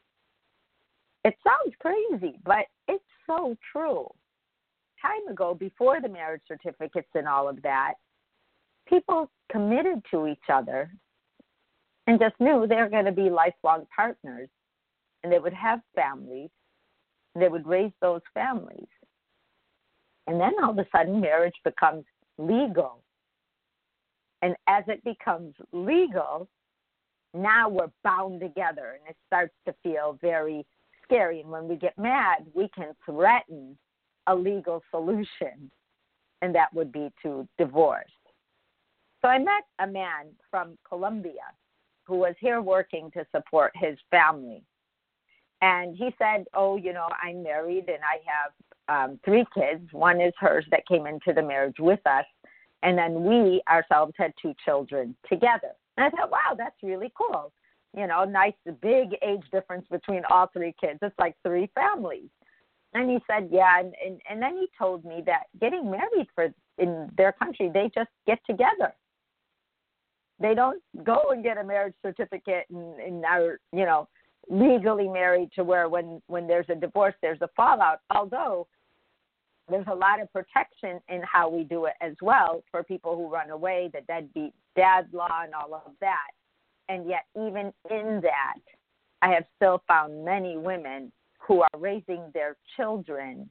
It 1.24 1.34
sounds 1.42 1.74
crazy, 1.80 2.38
but 2.44 2.66
it's 2.86 3.04
so 3.26 3.56
true. 3.72 4.06
Time 5.02 5.26
ago, 5.28 5.54
before 5.54 6.00
the 6.00 6.08
marriage 6.08 6.42
certificates 6.46 7.08
and 7.14 7.26
all 7.26 7.48
of 7.48 7.60
that, 7.62 7.94
people 8.86 9.30
committed 9.50 10.02
to 10.10 10.26
each 10.26 10.48
other 10.52 10.90
and 12.06 12.20
just 12.20 12.34
knew 12.38 12.66
they 12.66 12.76
were 12.76 12.88
going 12.88 13.04
to 13.04 13.12
be 13.12 13.30
lifelong 13.30 13.86
partners 13.94 14.48
and 15.22 15.32
they 15.32 15.38
would 15.38 15.54
have 15.54 15.80
families. 15.94 16.50
They 17.34 17.48
would 17.48 17.66
raise 17.66 17.92
those 18.00 18.20
families. 18.34 18.86
And 20.26 20.40
then 20.40 20.52
all 20.62 20.70
of 20.70 20.78
a 20.78 20.86
sudden, 20.94 21.20
marriage 21.20 21.54
becomes 21.64 22.04
legal. 22.38 23.02
And 24.42 24.54
as 24.68 24.84
it 24.88 25.02
becomes 25.04 25.54
legal, 25.72 26.48
now 27.32 27.68
we're 27.68 27.90
bound 28.04 28.40
together 28.40 28.98
and 28.98 29.08
it 29.08 29.16
starts 29.26 29.54
to 29.66 29.74
feel 29.82 30.18
very 30.20 30.64
scary. 31.02 31.40
And 31.40 31.50
when 31.50 31.68
we 31.68 31.76
get 31.76 31.98
mad, 31.98 32.46
we 32.54 32.68
can 32.74 32.94
threaten 33.04 33.76
a 34.26 34.34
legal 34.34 34.82
solution, 34.90 35.70
and 36.40 36.54
that 36.54 36.72
would 36.72 36.90
be 36.92 37.10
to 37.22 37.46
divorce. 37.58 38.04
So 39.20 39.28
I 39.28 39.38
met 39.38 39.64
a 39.80 39.86
man 39.86 40.26
from 40.50 40.78
Colombia 40.88 41.42
who 42.06 42.16
was 42.16 42.34
here 42.40 42.60
working 42.60 43.10
to 43.12 43.24
support 43.34 43.72
his 43.74 43.98
family. 44.10 44.62
And 45.62 45.96
he 45.96 46.14
said, 46.18 46.44
Oh, 46.54 46.76
you 46.76 46.92
know, 46.92 47.08
I'm 47.22 47.42
married 47.42 47.88
and 47.88 48.00
I 48.02 48.20
have 48.26 48.52
um, 48.88 49.20
three 49.24 49.44
kids. 49.54 49.88
One 49.92 50.20
is 50.20 50.32
hers 50.38 50.66
that 50.70 50.86
came 50.86 51.06
into 51.06 51.32
the 51.34 51.42
marriage 51.42 51.76
with 51.78 52.00
us. 52.06 52.26
And 52.82 52.98
then 52.98 53.24
we 53.24 53.62
ourselves 53.68 54.12
had 54.16 54.32
two 54.40 54.54
children 54.64 55.16
together. 55.28 55.72
And 55.96 56.04
I 56.04 56.10
thought, 56.10 56.30
wow, 56.30 56.54
that's 56.56 56.76
really 56.82 57.12
cool. 57.16 57.52
You 57.96 58.06
know, 58.06 58.24
nice, 58.24 58.52
big 58.82 59.16
age 59.22 59.44
difference 59.52 59.86
between 59.90 60.22
all 60.28 60.48
three 60.52 60.74
kids. 60.80 60.98
It's 61.00 61.14
like 61.18 61.36
three 61.42 61.70
families. 61.74 62.28
And 62.92 63.08
he 63.08 63.18
said, 63.26 63.48
yeah. 63.50 63.80
And, 63.80 63.94
and, 64.04 64.20
and 64.28 64.42
then 64.42 64.56
he 64.56 64.68
told 64.78 65.04
me 65.04 65.22
that 65.26 65.44
getting 65.60 65.90
married 65.90 66.26
for 66.34 66.48
in 66.78 67.08
their 67.16 67.32
country, 67.32 67.70
they 67.72 67.90
just 67.94 68.10
get 68.26 68.38
together 68.48 68.92
they 70.40 70.54
don't 70.54 70.82
go 71.04 71.30
and 71.30 71.42
get 71.42 71.58
a 71.58 71.64
marriage 71.64 71.94
certificate 72.02 72.66
and, 72.70 72.98
and 73.00 73.24
are 73.24 73.58
you 73.72 73.84
know 73.84 74.08
legally 74.50 75.08
married 75.08 75.50
to 75.54 75.64
where 75.64 75.88
when 75.88 76.20
when 76.26 76.46
there's 76.46 76.68
a 76.68 76.74
divorce 76.74 77.14
there's 77.22 77.40
a 77.40 77.48
fallout. 77.56 78.00
Although 78.14 78.66
there's 79.68 79.86
a 79.90 79.94
lot 79.94 80.20
of 80.20 80.30
protection 80.32 81.00
in 81.08 81.22
how 81.22 81.48
we 81.48 81.64
do 81.64 81.86
it 81.86 81.94
as 82.02 82.14
well 82.20 82.62
for 82.70 82.82
people 82.82 83.16
who 83.16 83.32
run 83.32 83.50
away 83.50 83.90
the 83.94 84.02
deadbeat 84.02 84.52
dad 84.76 85.08
law 85.12 85.42
and 85.42 85.54
all 85.54 85.74
of 85.74 85.92
that. 86.00 86.28
And 86.88 87.08
yet 87.08 87.24
even 87.34 87.72
in 87.90 88.20
that 88.22 88.60
i 89.22 89.28
have 89.28 89.44
still 89.56 89.82
found 89.88 90.24
many 90.24 90.56
women 90.56 91.10
who 91.38 91.62
are 91.62 91.78
raising 91.78 92.22
their 92.32 92.56
children 92.76 93.48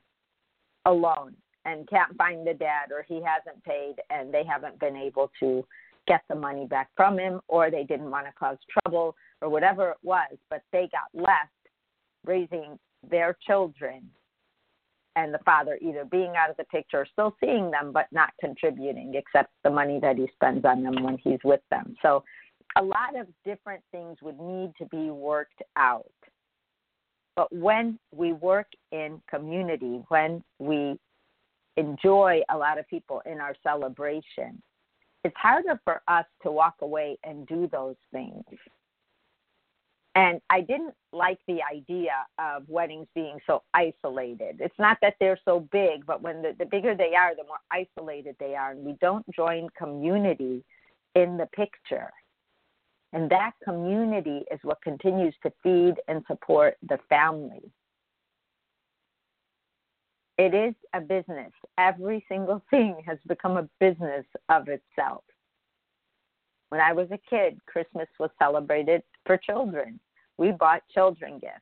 alone 0.86 1.34
and 1.66 1.88
can't 1.90 2.16
find 2.18 2.46
the 2.46 2.54
dad 2.54 2.92
or 2.92 3.04
he 3.08 3.16
hasn't 3.16 3.64
paid 3.64 3.96
and 4.10 4.34
they 4.34 4.44
haven't 4.44 4.80
been 4.80 4.96
able 4.96 5.32
to 5.40 5.66
get 6.08 6.22
the 6.30 6.36
money 6.36 6.66
back 6.66 6.90
from 6.96 7.18
him 7.18 7.40
or 7.48 7.72
they 7.72 7.84
didn't 7.84 8.10
want 8.10 8.26
to 8.26 8.34
cause 8.34 8.58
trouble 8.72 9.16
or 9.42 9.50
whatever 9.50 9.92
it 9.92 9.98
was, 10.04 10.38
but 10.50 10.62
they 10.72 10.90
got 10.92 11.08
left 11.14 11.52
raising 12.26 12.78
their 13.10 13.38
children 13.46 14.10
and 15.16 15.34
the 15.34 15.40
father 15.40 15.78
either 15.82 16.06
being 16.06 16.34
out 16.36 16.50
of 16.50 16.58
the 16.58 16.64
picture 16.66 17.02
or 17.02 17.08
still 17.12 17.36
seeing 17.40 17.70
them 17.70 17.92
but 17.94 18.08
not 18.12 18.32
contributing 18.40 19.14
except 19.16 19.52
the 19.64 19.70
money 19.70 20.00
that 20.02 20.18
he 20.18 20.28
spends 20.34 20.66
on 20.66 20.84
them 20.84 21.04
when 21.04 21.18
he's 21.24 21.40
with 21.44 21.62
them. 21.70 21.96
So 22.02 22.24
a 22.78 22.84
lot 22.84 23.16
of 23.20 23.28
different 23.46 23.84
things 23.92 24.18
would 24.22 24.40
need 24.40 24.72
to 24.80 24.86
be 24.88 25.12
worked 25.12 25.62
out. 25.76 26.10
But 27.36 27.54
when 27.54 28.00
we 28.16 28.34
work 28.34 28.68
in 28.92 29.22
community, 29.30 30.04
when 30.10 30.44
we 30.60 30.98
enjoy 31.78 32.42
a 32.52 32.58
lot 32.58 32.78
of 32.78 32.88
people 32.88 33.22
in 33.26 33.40
our 33.40 33.56
celebration, 33.64 34.62
it's 35.24 35.36
harder 35.38 35.80
for 35.84 36.02
us 36.08 36.26
to 36.44 36.52
walk 36.52 36.76
away 36.82 37.18
and 37.24 37.48
do 37.48 37.68
those 37.72 37.96
things. 38.12 38.44
And 40.16 40.42
I 40.50 40.62
didn't 40.62 40.94
like 41.12 41.40
the 41.48 41.60
idea 41.64 42.12
of 42.38 42.70
weddings 42.70 43.08
being 43.16 43.40
so 43.48 43.64
isolated. 43.74 44.58
It's 44.60 44.78
not 44.78 44.98
that 45.02 45.16
they're 45.20 45.40
so 45.44 45.68
big, 45.72 46.06
but 46.06 46.22
when 46.22 46.44
the, 46.44 46.56
the 46.60 46.66
bigger 46.66 46.94
they 46.94 47.16
are, 47.16 47.36
the 47.36 47.46
more 47.46 47.58
isolated 47.72 48.36
they 48.40 48.54
are. 48.54 48.72
And 48.72 48.86
we 48.86 48.96
don't 49.02 49.26
join 49.34 49.70
community 49.76 50.64
in 51.16 51.38
the 51.38 51.48
picture. 51.48 52.12
And 53.14 53.30
that 53.32 53.54
community 53.64 54.44
is 54.52 54.60
what 54.64 54.82
continues 54.84 55.34
to 55.44 55.52
feed 55.64 55.96
and 56.08 56.24
support 56.28 56.78
the 56.88 57.00
family. 57.10 57.72
It 60.44 60.54
is 60.54 60.76
a 60.94 61.00
business. 61.00 61.54
Every 61.78 62.26
single 62.28 62.62
thing 62.70 63.02
has 63.08 63.18
become 63.28 63.56
a 63.56 63.70
business 63.80 64.26
of 64.50 64.68
itself. 64.68 65.24
When 66.68 66.82
I 66.82 66.92
was 66.92 67.08
a 67.12 67.20
kid, 67.30 67.60
Christmas 67.66 68.08
was 68.20 68.30
celebrated 68.38 69.04
for 69.26 69.38
children. 69.38 70.02
We 70.38 70.52
bought 70.52 70.82
children 70.94 71.40
gifts. 71.40 71.62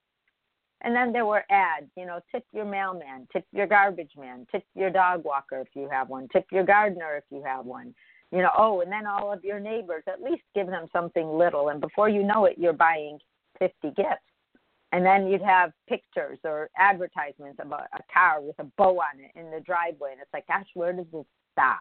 And 0.83 0.95
then 0.95 1.13
there 1.13 1.27
were 1.27 1.43
ads, 1.51 1.91
you 1.95 2.07
know, 2.07 2.21
tip 2.31 2.43
your 2.53 2.65
mailman, 2.65 3.27
tip 3.31 3.45
your 3.51 3.67
garbage 3.67 4.13
man, 4.17 4.47
tip 4.51 4.63
your 4.73 4.89
dog 4.89 5.23
walker 5.25 5.59
if 5.59 5.67
you 5.75 5.87
have 5.91 6.09
one, 6.09 6.27
tip 6.33 6.45
your 6.51 6.63
gardener 6.63 7.17
if 7.17 7.23
you 7.29 7.43
have 7.45 7.65
one. 7.65 7.93
You 8.31 8.39
know, 8.39 8.49
oh, 8.57 8.81
and 8.81 8.91
then 8.91 9.05
all 9.05 9.31
of 9.31 9.43
your 9.43 9.59
neighbors, 9.59 10.03
at 10.07 10.23
least 10.23 10.41
give 10.55 10.65
them 10.65 10.87
something 10.91 11.37
little. 11.37 11.69
And 11.69 11.79
before 11.79 12.09
you 12.09 12.23
know 12.23 12.45
it, 12.45 12.55
you're 12.57 12.73
buying 12.73 13.19
50 13.59 13.91
gifts. 13.95 14.30
And 14.91 15.05
then 15.05 15.27
you'd 15.27 15.41
have 15.41 15.71
pictures 15.87 16.37
or 16.43 16.69
advertisements 16.77 17.59
about 17.61 17.87
a 17.93 18.01
car 18.13 18.41
with 18.41 18.59
a 18.59 18.65
bow 18.77 18.99
on 18.99 19.19
it 19.19 19.31
in 19.39 19.49
the 19.49 19.61
driveway. 19.61 20.11
And 20.11 20.21
it's 20.21 20.33
like, 20.33 20.47
gosh, 20.47 20.67
where 20.73 20.91
does 20.91 21.05
this 21.13 21.25
stop? 21.53 21.79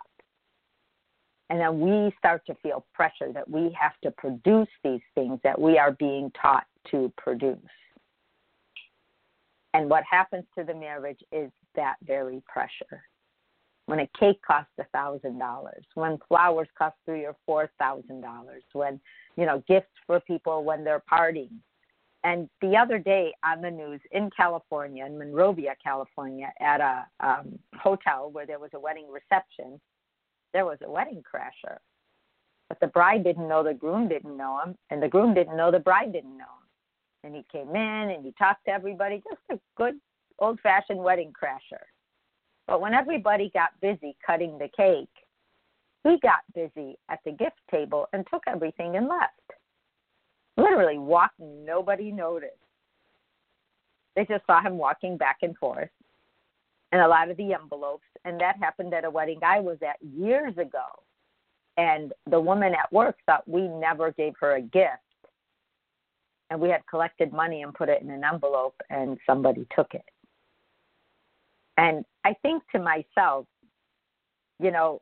And 1.49 1.61
then 1.61 1.81
we 1.81 2.15
start 2.17 2.47
to 2.47 2.55
feel 2.63 2.87
pressure 2.95 3.33
that 3.33 3.51
we 3.51 3.77
have 3.79 3.95
to 4.05 4.13
produce 4.13 4.69
these 4.85 5.01
things 5.17 5.41
that 5.43 5.61
we 5.61 5.79
are 5.79 5.91
being 5.93 6.31
taught 6.41 6.67
to 6.93 7.13
produce. 7.17 7.59
And 9.75 9.91
what 9.91 10.05
happens 10.09 10.45
to 10.57 10.65
the 10.65 10.75
marriage 10.75 11.21
is 11.33 11.51
that 11.75 11.97
very 12.05 12.43
pressure. 12.47 13.03
When 13.87 14.01
a 14.01 14.09
cake 14.19 14.41
costs 14.47 14.71
a 14.79 14.85
thousand 14.93 15.41
dollars, 15.41 15.85
when 15.95 16.19
flowers 16.29 16.69
cost 16.79 16.95
three 17.05 17.27
or 17.27 17.35
four 17.45 17.69
thousand 17.81 18.21
dollars, 18.21 18.63
when 18.73 19.01
you 19.37 19.47
know 19.47 19.65
gifts 19.67 19.91
for 20.07 20.21
people 20.21 20.63
when 20.63 20.85
they're 20.85 21.03
partying, 21.11 21.59
and 22.23 22.49
the 22.61 22.77
other 22.77 22.99
day 22.99 23.33
on 23.45 23.63
the 23.63 23.71
news 23.71 24.01
in 24.13 24.31
California, 24.37 25.07
in 25.07 25.19
Monrovia, 25.19 25.75
California, 25.83 26.53
at 26.61 26.81
a 26.81 27.07
um, 27.21 27.59
hotel 27.79 28.31
where 28.31 28.47
there 28.47 28.59
was 28.59 28.71
a 28.75 28.81
wedding 28.81 29.07
reception, 29.11 29.81
there 30.53 30.67
was 30.67 30.79
a 30.85 30.91
wedding 30.91 31.23
crasher. 31.23 31.79
But 32.69 32.79
the 32.81 32.89
bride 32.89 33.25
didn't 33.25 33.49
know 33.49 33.65
the 33.65 33.75
groom 33.75 34.07
didn't 34.07 34.37
know 34.37 34.61
him, 34.65 34.77
and 34.91 35.03
the 35.03 35.09
groom 35.09 35.35
didn't 35.35 35.57
know 35.57 35.71
the 35.71 35.81
bride 35.81 36.13
didn't 36.13 36.37
know 36.37 36.45
him. 36.45 37.25
And 37.25 37.35
he 37.35 37.45
came 37.51 37.75
in 37.75 38.11
and 38.11 38.25
he 38.25 38.33
talked 38.39 38.65
to 38.67 38.71
everybody, 38.71 39.23
just 39.29 39.41
a 39.51 39.59
good 39.77 39.95
old 40.39 40.61
fashioned 40.61 41.03
wedding 41.03 41.33
crasher. 41.33 41.83
But 42.67 42.81
when 42.81 42.95
everybody 42.95 43.51
got 43.53 43.71
busy 43.81 44.17
cutting 44.25 44.59
the 44.59 44.69
cake, 44.77 45.09
he 46.05 46.19
got 46.23 46.41
busy 46.55 46.99
at 47.09 47.21
the 47.25 47.33
gift 47.33 47.59
table 47.71 48.07
and 48.13 48.27
took 48.31 48.43
everything 48.47 48.97
and 48.97 49.09
left 49.09 49.33
literally 50.61 50.99
walking. 50.99 51.65
Nobody 51.65 52.13
noticed. 52.13 52.55
They 54.17 54.25
just 54.25 54.45
saw 54.47 54.61
him 54.61 54.77
walking 54.77 55.17
back 55.17 55.39
and 55.43 55.57
forth 55.57 55.91
and 56.93 57.01
a 57.01 57.09
lot 57.09 57.31
of 57.31 57.37
the 57.37 57.55
envelopes. 57.55 58.07
And 58.25 58.41
that 58.41 58.57
happened 58.59 58.93
at 58.95 59.05
a 59.05 59.11
wedding 59.11 59.41
I 59.43 59.61
was 59.61 59.79
at 59.83 59.97
years 60.03 60.57
ago. 60.59 60.85
And 61.77 62.13
the 62.29 62.41
woman 62.41 62.75
at 62.75 62.93
work 62.93 63.17
thought 63.27 63.49
we 63.49 63.69
never 63.69 64.13
gave 64.13 64.35
her 64.41 64.57
a 64.57 64.61
gift. 64.61 64.99
And 66.51 66.61
we 66.61 66.69
had 66.69 66.83
collected 66.91 67.33
money 67.33 67.63
and 67.63 67.73
put 67.73 67.89
it 67.89 68.03
in 68.03 68.11
an 68.11 68.25
envelope, 68.25 68.75
and 68.91 69.19
somebody 69.25 69.69
took 69.75 69.95
it. 69.95 70.05
And 71.77 72.05
I 72.25 72.35
think 72.43 72.65
to 72.73 72.81
myself, 72.81 73.47
you 74.59 74.73
know, 74.73 75.01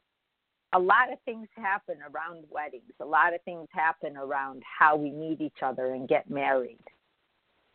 a 0.74 0.78
lot 0.78 1.12
of 1.12 1.18
things 1.24 1.48
happen 1.56 1.96
around 2.02 2.44
weddings. 2.50 2.92
A 3.00 3.04
lot 3.04 3.34
of 3.34 3.42
things 3.42 3.68
happen 3.70 4.16
around 4.16 4.62
how 4.78 4.96
we 4.96 5.10
meet 5.10 5.40
each 5.40 5.62
other 5.62 5.94
and 5.94 6.08
get 6.08 6.28
married. 6.30 6.78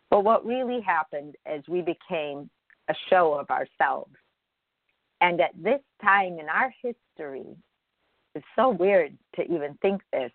But 0.09 0.23
what 0.23 0.45
really 0.45 0.79
happened 0.81 1.35
is 1.51 1.63
we 1.67 1.81
became 1.81 2.49
a 2.89 2.93
show 3.09 3.33
of 3.33 3.49
ourselves. 3.49 4.13
And 5.21 5.41
at 5.41 5.51
this 5.55 5.79
time 6.03 6.37
in 6.37 6.47
our 6.49 6.71
history, 6.81 7.45
it's 8.35 8.45
so 8.55 8.69
weird 8.69 9.17
to 9.35 9.43
even 9.43 9.77
think 9.81 10.01
this, 10.11 10.31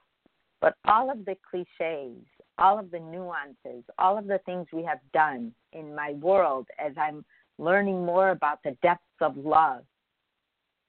but 0.61 0.75
all 0.87 1.11
of 1.11 1.25
the 1.25 1.37
cliches, 1.49 2.17
all 2.59 2.79
of 2.79 2.91
the 2.91 2.99
nuances, 2.99 3.85
all 3.99 4.19
of 4.19 4.27
the 4.27 4.41
things 4.47 4.67
we 4.73 4.83
have 4.83 5.01
done 5.13 5.53
in 5.73 5.95
my 5.95 6.13
world 6.15 6.67
as 6.79 6.93
I'm 6.97 7.25
learning 7.59 8.05
more 8.05 8.31
about 8.31 8.63
the 8.65 8.77
depths 8.83 9.03
of 9.21 9.37
love, 9.37 9.85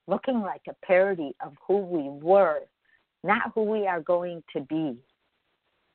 looking 0.09 0.41
like 0.41 0.61
a 0.67 0.85
parody 0.85 1.35
of 1.45 1.53
who 1.65 1.77
we 1.77 2.09
were, 2.09 2.61
not 3.23 3.51
who 3.53 3.63
we 3.63 3.85
are 3.85 4.01
going 4.01 4.43
to 4.53 4.61
be, 4.61 4.97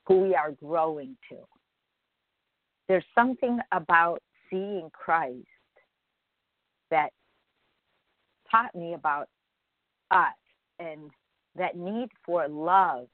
who 0.06 0.20
we 0.20 0.34
are 0.34 0.52
growing 0.52 1.16
to. 1.28 1.36
There's 2.88 3.04
something 3.14 3.58
about 3.72 4.22
seeing 4.50 4.90
Christ 4.92 5.46
that 6.90 7.10
taught 8.50 8.74
me 8.74 8.94
about 8.94 9.28
us 10.10 10.34
and 10.78 11.10
that 11.56 11.76
need 11.76 12.08
for 12.24 12.46
love 12.46 13.08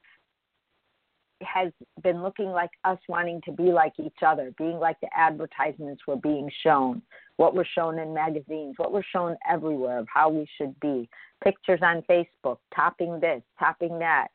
has 1.43 1.71
been 2.03 2.21
looking 2.21 2.47
like 2.47 2.71
us 2.83 2.99
wanting 3.07 3.41
to 3.45 3.51
be 3.51 3.71
like 3.71 3.93
each 3.99 4.23
other, 4.25 4.53
being 4.57 4.79
like 4.79 4.99
the 5.01 5.09
advertisements 5.15 6.01
were 6.07 6.15
being 6.15 6.49
shown, 6.63 7.01
what 7.37 7.55
were 7.55 7.67
shown 7.75 7.99
in 7.99 8.13
magazines, 8.13 8.75
what 8.77 8.91
were 8.91 9.05
shown 9.13 9.35
everywhere 9.49 9.99
of 9.99 10.07
how 10.13 10.29
we 10.29 10.47
should 10.57 10.77
be, 10.79 11.09
pictures 11.43 11.79
on 11.81 12.03
Facebook, 12.03 12.57
topping 12.75 13.19
this, 13.19 13.41
topping 13.59 13.99
that, 13.99 14.27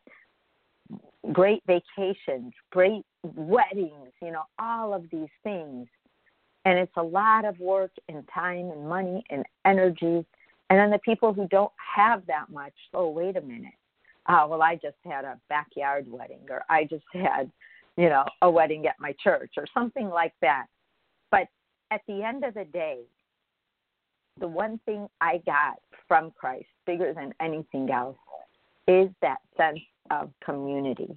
great 1.32 1.62
vacations, 1.66 2.52
great 2.70 3.04
weddings, 3.22 4.12
you 4.22 4.30
know, 4.30 4.44
all 4.58 4.94
of 4.94 5.04
these 5.10 5.28
things. 5.42 5.88
And 6.64 6.78
it's 6.78 6.96
a 6.96 7.02
lot 7.02 7.44
of 7.44 7.58
work 7.60 7.92
and 8.08 8.24
time 8.32 8.70
and 8.70 8.88
money 8.88 9.24
and 9.30 9.44
energy. 9.64 10.26
And 10.68 10.78
then 10.78 10.90
the 10.90 10.98
people 11.04 11.32
who 11.32 11.46
don't 11.48 11.72
have 11.96 12.26
that 12.26 12.50
much, 12.50 12.74
oh, 12.92 13.08
wait 13.10 13.36
a 13.36 13.40
minute 13.40 13.74
oh, 14.28 14.48
well, 14.48 14.62
I 14.62 14.74
just 14.76 14.96
had 15.04 15.24
a 15.24 15.38
backyard 15.48 16.06
wedding, 16.08 16.40
or 16.50 16.64
I 16.68 16.84
just 16.84 17.04
had, 17.12 17.50
you 17.96 18.08
know, 18.08 18.24
a 18.42 18.50
wedding 18.50 18.86
at 18.86 18.96
my 18.98 19.14
church, 19.22 19.52
or 19.56 19.66
something 19.72 20.08
like 20.08 20.34
that. 20.42 20.66
But 21.30 21.48
at 21.90 22.02
the 22.08 22.22
end 22.22 22.44
of 22.44 22.54
the 22.54 22.64
day, 22.64 23.00
the 24.38 24.48
one 24.48 24.80
thing 24.84 25.08
I 25.20 25.38
got 25.46 25.80
from 26.08 26.32
Christ, 26.32 26.66
bigger 26.86 27.14
than 27.14 27.32
anything 27.40 27.90
else, 27.90 28.18
is 28.86 29.08
that 29.22 29.38
sense 29.56 29.80
of 30.10 30.30
community. 30.44 31.16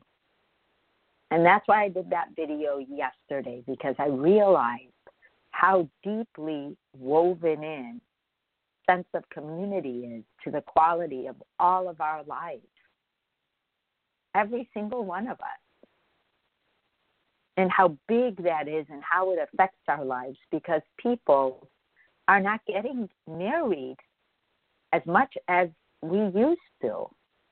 And 1.32 1.46
that's 1.46 1.68
why 1.68 1.84
I 1.84 1.90
did 1.90 2.10
that 2.10 2.30
video 2.36 2.80
yesterday, 2.80 3.64
because 3.68 3.96
I 4.00 4.08
realized 4.08 4.94
how 5.52 5.88
deeply 6.04 6.76
woven 6.98 7.64
in 7.64 8.02
sense 8.90 9.08
of 9.14 9.30
community 9.30 10.16
is 10.18 10.24
to 10.44 10.50
the 10.52 10.62
quality 10.62 11.28
of 11.28 11.36
all 11.60 11.90
of 11.90 12.02
our 12.02 12.24
lives 12.24 12.66
every 14.40 14.70
single 14.74 15.06
one 15.06 15.28
of 15.28 15.40
us. 15.40 15.62
And 17.58 17.70
how 17.70 17.98
big 18.08 18.42
that 18.44 18.68
is 18.68 18.86
and 18.90 19.04
how 19.04 19.32
it 19.34 19.40
affects 19.42 19.82
our 19.88 20.06
lives 20.06 20.38
because 20.50 20.82
people 20.98 21.68
are 22.28 22.40
not 22.40 22.62
getting 22.66 23.10
married 23.28 23.98
as 24.94 25.02
much 25.06 25.34
as 25.50 25.68
we 26.02 26.20
used 26.20 26.62
to. 26.82 27.06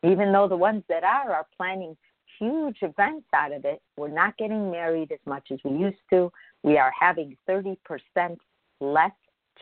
Even 0.03 0.31
though 0.31 0.47
the 0.47 0.55
ones 0.55 0.83
that 0.87 1.03
are 1.03 1.31
are 1.31 1.47
planning 1.57 1.97
huge 2.39 2.77
events 2.81 3.27
out 3.33 3.51
of 3.51 3.65
it, 3.65 3.81
we're 3.97 4.07
not 4.07 4.37
getting 4.37 4.71
married 4.71 5.11
as 5.11 5.19
much 5.25 5.47
as 5.51 5.59
we 5.65 5.71
used 5.71 5.97
to. 6.11 6.31
We 6.63 6.77
are 6.77 6.93
having 6.97 7.35
30% 7.49 7.75
less 8.79 9.11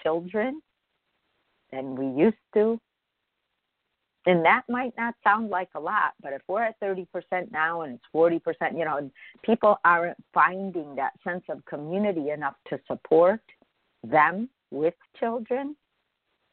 children 0.04 0.62
than 1.72 1.96
we 1.96 2.22
used 2.22 2.38
to. 2.54 2.80
And 4.28 4.44
that 4.44 4.64
might 4.68 4.94
not 4.98 5.14
sound 5.24 5.50
like 5.50 5.70
a 5.76 5.80
lot, 5.80 6.14
but 6.22 6.34
if 6.34 6.42
we're 6.48 6.64
at 6.64 6.80
30% 6.80 7.06
now 7.52 7.82
and 7.82 7.94
it's 7.94 8.04
40%, 8.14 8.78
you 8.78 8.84
know, 8.84 9.12
people 9.44 9.78
aren't 9.86 10.18
finding 10.34 10.96
that 10.96 11.12
sense 11.24 11.44
of 11.50 11.64
community 11.66 12.32
enough 12.32 12.56
to 12.70 12.80
support 12.88 13.42
them 14.04 14.50
with 14.72 14.96
children, 15.20 15.76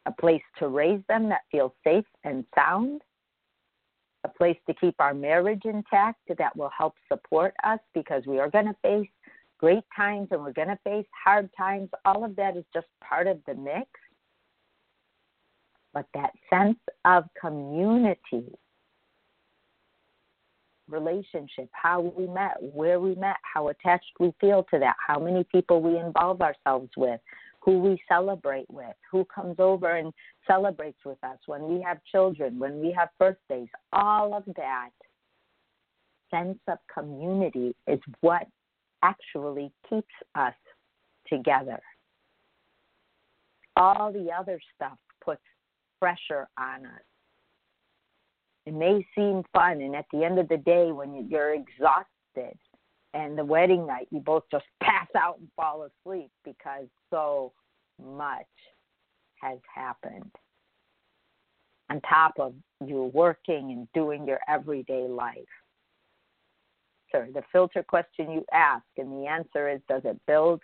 a 0.05 0.13
place 0.13 0.43
to 0.59 0.69
raise 0.69 1.01
them 1.09 1.31
that 1.31 1.43
feels 1.51 1.73
safe 1.83 2.05
and 2.25 2.45
sound, 2.55 3.01
a 4.25 4.29
place 4.29 4.59
to 4.67 4.75
keep 4.75 4.95
our 4.99 5.15
marriage 5.15 5.63
intact 5.65 6.21
that 6.37 6.55
will 6.55 6.71
help 6.77 6.95
support 7.11 7.55
us 7.65 7.81
because 7.95 8.23
we 8.27 8.39
are 8.39 8.51
going 8.51 8.67
to 8.67 8.77
face 8.83 9.09
great 9.59 9.85
times 9.97 10.29
and 10.31 10.43
we're 10.43 10.53
going 10.53 10.69
to 10.69 10.79
face 10.85 11.07
hard 11.25 11.49
times. 11.57 11.89
All 12.05 12.25
of 12.25 12.37
that 12.37 12.57
is 12.57 12.65
just 12.75 12.87
part 13.01 13.27
of 13.27 13.39
the 13.47 13.55
mix 13.55 13.89
but 15.93 16.07
that 16.15 16.31
sense 16.49 16.79
of 17.05 17.25
community, 17.41 18.45
relationship, 20.89 21.69
how 21.73 22.01
we 22.01 22.27
met, 22.27 22.57
where 22.61 23.01
we 23.01 23.15
met, 23.15 23.37
how 23.43 23.69
attached 23.69 24.13
we 24.19 24.33
feel 24.41 24.65
to 24.71 24.79
that, 24.79 24.97
how 25.07 25.19
many 25.19 25.45
people 25.45 25.81
we 25.81 25.99
involve 25.99 26.41
ourselves 26.41 26.91
with, 26.97 27.21
who 27.61 27.79
we 27.79 28.01
celebrate 28.09 28.71
with, 28.71 28.95
who 29.11 29.25
comes 29.27 29.57
over 29.59 29.97
and 29.97 30.13
celebrates 30.47 30.99
with 31.05 31.23
us, 31.23 31.39
when 31.47 31.69
we 31.69 31.81
have 31.81 31.99
children, 32.11 32.59
when 32.59 32.81
we 32.81 32.93
have 32.93 33.09
birthdays, 33.19 33.69
all 33.93 34.35
of 34.35 34.45
that 34.57 34.91
sense 36.31 36.59
of 36.69 36.79
community 36.93 37.75
is 37.87 38.01
what 38.21 38.47
actually 39.03 39.71
keeps 39.89 40.15
us 40.35 40.55
together. 41.29 41.81
All 43.77 44.13
the 44.13 44.31
other 44.31 44.61
stuff 44.75 44.99
pressure 46.03 46.49
on 46.59 46.85
us. 46.85 47.03
It 48.67 48.75
may 48.75 49.07
seem 49.15 49.45
fun, 49.53 49.81
and 49.81 49.95
at 49.95 50.07
the 50.13 50.25
end 50.25 50.41
of 50.41 50.49
the 50.49 50.57
day, 50.57 50.91
when 50.91 51.29
you're 51.31 51.55
exhausted 51.55 52.59
and 53.15 53.39
the 53.39 53.45
wedding 53.45 53.87
night, 53.87 54.09
you 54.11 54.19
both 54.19 54.43
just 54.51 54.65
pass 54.83 55.07
out 55.17 55.39
and 55.39 55.49
fall 55.55 55.87
asleep 55.87 56.31
because 56.45 56.87
so 57.09 57.53
much 58.05 58.47
has 59.41 59.59
happened. 59.73 60.31
On 61.89 62.01
top 62.01 62.33
of 62.41 62.55
you 62.85 63.11
working 63.15 63.71
and 63.71 63.87
doing 63.93 64.27
your 64.27 64.41
everyday 64.49 65.07
life. 65.07 65.37
Sure, 67.13 67.29
the 67.33 67.43
filter 67.53 67.85
question 67.85 68.33
you 68.33 68.45
ask, 68.53 68.85
and 68.97 69.13
the 69.13 69.27
answer 69.29 69.69
is 69.69 69.81
Does 69.89 70.03
it 70.05 70.19
build 70.27 70.63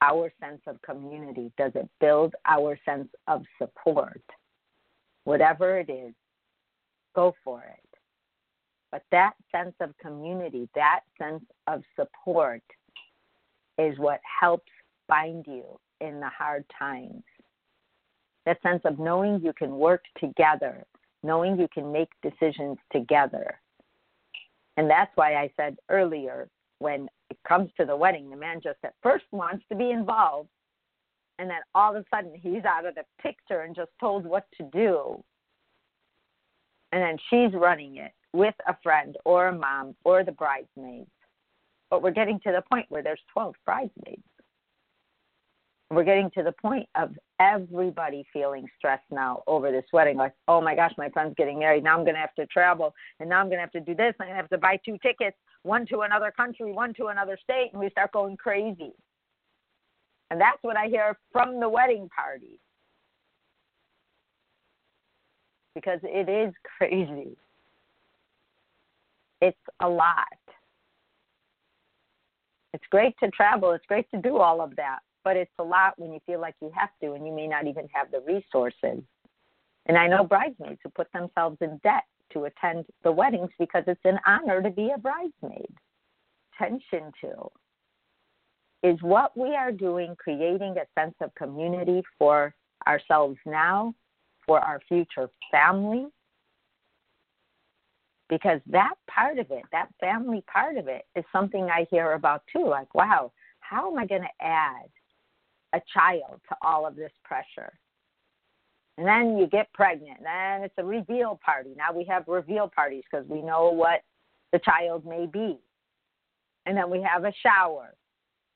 our 0.00 0.30
sense 0.40 0.60
of 0.66 0.80
community? 0.82 1.50
Does 1.56 1.72
it 1.74 1.88
build 1.98 2.34
our 2.46 2.78
sense 2.84 3.08
of 3.26 3.42
support? 3.58 4.22
Whatever 5.26 5.78
it 5.78 5.90
is, 5.90 6.14
go 7.14 7.34
for 7.44 7.60
it. 7.60 7.98
But 8.92 9.02
that 9.10 9.32
sense 9.50 9.74
of 9.80 9.90
community, 9.98 10.68
that 10.76 11.00
sense 11.20 11.42
of 11.66 11.82
support 11.96 12.62
is 13.76 13.98
what 13.98 14.20
helps 14.40 14.70
bind 15.08 15.44
you 15.48 15.64
in 16.00 16.20
the 16.20 16.28
hard 16.28 16.64
times. 16.78 17.24
That 18.46 18.62
sense 18.62 18.82
of 18.84 19.00
knowing 19.00 19.40
you 19.42 19.52
can 19.52 19.76
work 19.76 20.02
together, 20.20 20.84
knowing 21.24 21.58
you 21.58 21.66
can 21.74 21.90
make 21.90 22.08
decisions 22.22 22.78
together. 22.92 23.58
And 24.76 24.88
that's 24.88 25.10
why 25.16 25.34
I 25.34 25.50
said 25.56 25.76
earlier 25.90 26.48
when 26.78 27.08
it 27.30 27.38
comes 27.48 27.70
to 27.80 27.84
the 27.84 27.96
wedding, 27.96 28.30
the 28.30 28.36
man 28.36 28.60
just 28.62 28.78
at 28.84 28.94
first 29.02 29.24
wants 29.32 29.64
to 29.70 29.76
be 29.76 29.90
involved, 29.90 30.50
and 31.38 31.50
then 31.50 31.60
all 31.74 31.94
of 31.94 32.02
a 32.02 32.04
sudden 32.14 32.32
he's 32.34 32.64
out 32.64 32.86
of 32.86 32.94
the 32.94 33.04
picture 33.20 33.62
and 33.62 33.74
just 33.74 33.90
told 34.00 34.24
what 34.24 34.46
to 34.58 34.64
do. 34.72 35.22
And 36.92 37.02
then 37.02 37.16
she's 37.28 37.58
running 37.58 37.96
it 37.96 38.12
with 38.32 38.54
a 38.68 38.76
friend 38.82 39.16
or 39.24 39.48
a 39.48 39.52
mom 39.52 39.96
or 40.04 40.24
the 40.24 40.32
bridesmaids. 40.32 41.10
But 41.90 42.02
we're 42.02 42.10
getting 42.10 42.40
to 42.40 42.52
the 42.52 42.62
point 42.70 42.86
where 42.88 43.02
there's 43.02 43.20
12 43.32 43.54
bridesmaids. 43.64 44.22
We're 45.90 46.04
getting 46.04 46.30
to 46.36 46.42
the 46.42 46.52
point 46.52 46.88
of 46.96 47.10
everybody 47.38 48.26
feeling 48.32 48.66
stressed 48.76 49.04
now 49.10 49.44
over 49.46 49.70
this 49.70 49.84
wedding. 49.92 50.16
Like, 50.16 50.32
oh 50.48 50.60
my 50.60 50.74
gosh, 50.74 50.92
my 50.98 51.08
friend's 51.10 51.34
getting 51.36 51.60
married. 51.60 51.84
Now 51.84 51.96
I'm 51.96 52.04
going 52.04 52.14
to 52.16 52.20
have 52.20 52.34
to 52.34 52.46
travel. 52.46 52.92
And 53.20 53.28
now 53.28 53.40
I'm 53.40 53.46
going 53.46 53.58
to 53.58 53.60
have 53.60 53.70
to 53.72 53.80
do 53.80 53.94
this. 53.94 54.12
I'm 54.18 54.26
going 54.26 54.36
to 54.36 54.42
have 54.42 54.50
to 54.50 54.58
buy 54.58 54.80
two 54.84 54.98
tickets, 54.98 55.36
one 55.62 55.86
to 55.86 56.00
another 56.00 56.32
country, 56.36 56.72
one 56.72 56.92
to 56.94 57.06
another 57.06 57.38
state. 57.40 57.70
And 57.72 57.80
we 57.80 57.88
start 57.90 58.12
going 58.12 58.36
crazy. 58.36 58.94
And 60.30 60.40
that's 60.40 60.58
what 60.62 60.76
I 60.76 60.86
hear 60.88 61.16
from 61.32 61.60
the 61.60 61.68
wedding 61.68 62.08
party. 62.08 62.58
Because 65.74 66.00
it 66.02 66.28
is 66.28 66.54
crazy. 66.78 67.36
It's 69.40 69.56
a 69.80 69.88
lot. 69.88 70.26
It's 72.72 72.84
great 72.90 73.14
to 73.22 73.30
travel, 73.30 73.72
it's 73.72 73.86
great 73.86 74.10
to 74.10 74.20
do 74.20 74.36
all 74.36 74.60
of 74.60 74.76
that, 74.76 74.98
but 75.24 75.34
it's 75.34 75.50
a 75.58 75.62
lot 75.62 75.98
when 75.98 76.12
you 76.12 76.20
feel 76.26 76.40
like 76.40 76.54
you 76.60 76.70
have 76.74 76.90
to 77.02 77.14
and 77.14 77.26
you 77.26 77.32
may 77.32 77.46
not 77.46 77.66
even 77.66 77.88
have 77.92 78.10
the 78.10 78.20
resources. 78.20 79.02
And 79.86 79.96
I 79.96 80.06
know 80.08 80.24
bridesmaids 80.24 80.80
who 80.82 80.90
put 80.90 81.10
themselves 81.12 81.56
in 81.62 81.80
debt 81.82 82.04
to 82.32 82.44
attend 82.44 82.84
the 83.02 83.12
weddings 83.12 83.50
because 83.58 83.84
it's 83.86 84.04
an 84.04 84.18
honor 84.26 84.60
to 84.60 84.68
be 84.68 84.90
a 84.94 84.98
bridesmaid. 84.98 85.72
Attention 86.54 87.12
to 87.22 87.50
is 88.82 88.96
what 89.00 89.36
we 89.36 89.54
are 89.54 89.72
doing 89.72 90.14
creating 90.18 90.76
a 90.78 91.00
sense 91.00 91.14
of 91.20 91.34
community 91.34 92.02
for 92.18 92.54
ourselves 92.86 93.38
now, 93.46 93.94
for 94.46 94.60
our 94.60 94.80
future 94.88 95.28
family. 95.50 96.06
Because 98.28 98.60
that 98.66 98.94
part 99.08 99.38
of 99.38 99.50
it, 99.50 99.62
that 99.72 99.88
family 100.00 100.42
part 100.52 100.76
of 100.76 100.88
it, 100.88 101.04
is 101.14 101.24
something 101.32 101.64
I 101.70 101.86
hear 101.90 102.12
about 102.12 102.42
too. 102.52 102.66
Like, 102.66 102.92
wow, 102.94 103.32
how 103.60 103.90
am 103.90 103.98
I 103.98 104.06
going 104.06 104.22
to 104.22 104.44
add 104.44 104.88
a 105.72 105.80
child 105.92 106.40
to 106.48 106.56
all 106.62 106.86
of 106.86 106.96
this 106.96 107.12
pressure? 107.24 107.72
And 108.98 109.06
then 109.06 109.36
you 109.38 109.46
get 109.46 109.72
pregnant. 109.72 110.18
Then 110.22 110.62
it's 110.62 110.74
a 110.78 110.84
reveal 110.84 111.38
party. 111.44 111.70
Now 111.76 111.92
we 111.96 112.04
have 112.06 112.24
reveal 112.26 112.70
parties 112.74 113.04
because 113.10 113.26
we 113.28 113.42
know 113.42 113.70
what 113.70 114.02
the 114.52 114.58
child 114.58 115.04
may 115.04 115.26
be. 115.26 115.58
And 116.64 116.76
then 116.76 116.90
we 116.90 117.02
have 117.02 117.24
a 117.24 117.32
shower. 117.42 117.94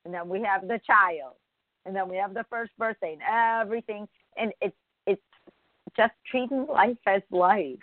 And 0.05 0.15
then 0.15 0.29
we 0.29 0.43
have 0.43 0.63
the 0.63 0.81
child. 0.87 1.35
And 1.87 1.95
then 1.95 2.09
we 2.09 2.17
have 2.17 2.35
the 2.35 2.45
first 2.51 2.73
birthday 2.79 3.17
and 3.19 3.63
everything. 3.63 4.07
And 4.37 4.53
it's 4.61 4.77
it's 5.07 5.23
just 5.97 6.13
treating 6.31 6.67
life 6.67 6.99
as 7.07 7.23
life. 7.31 7.79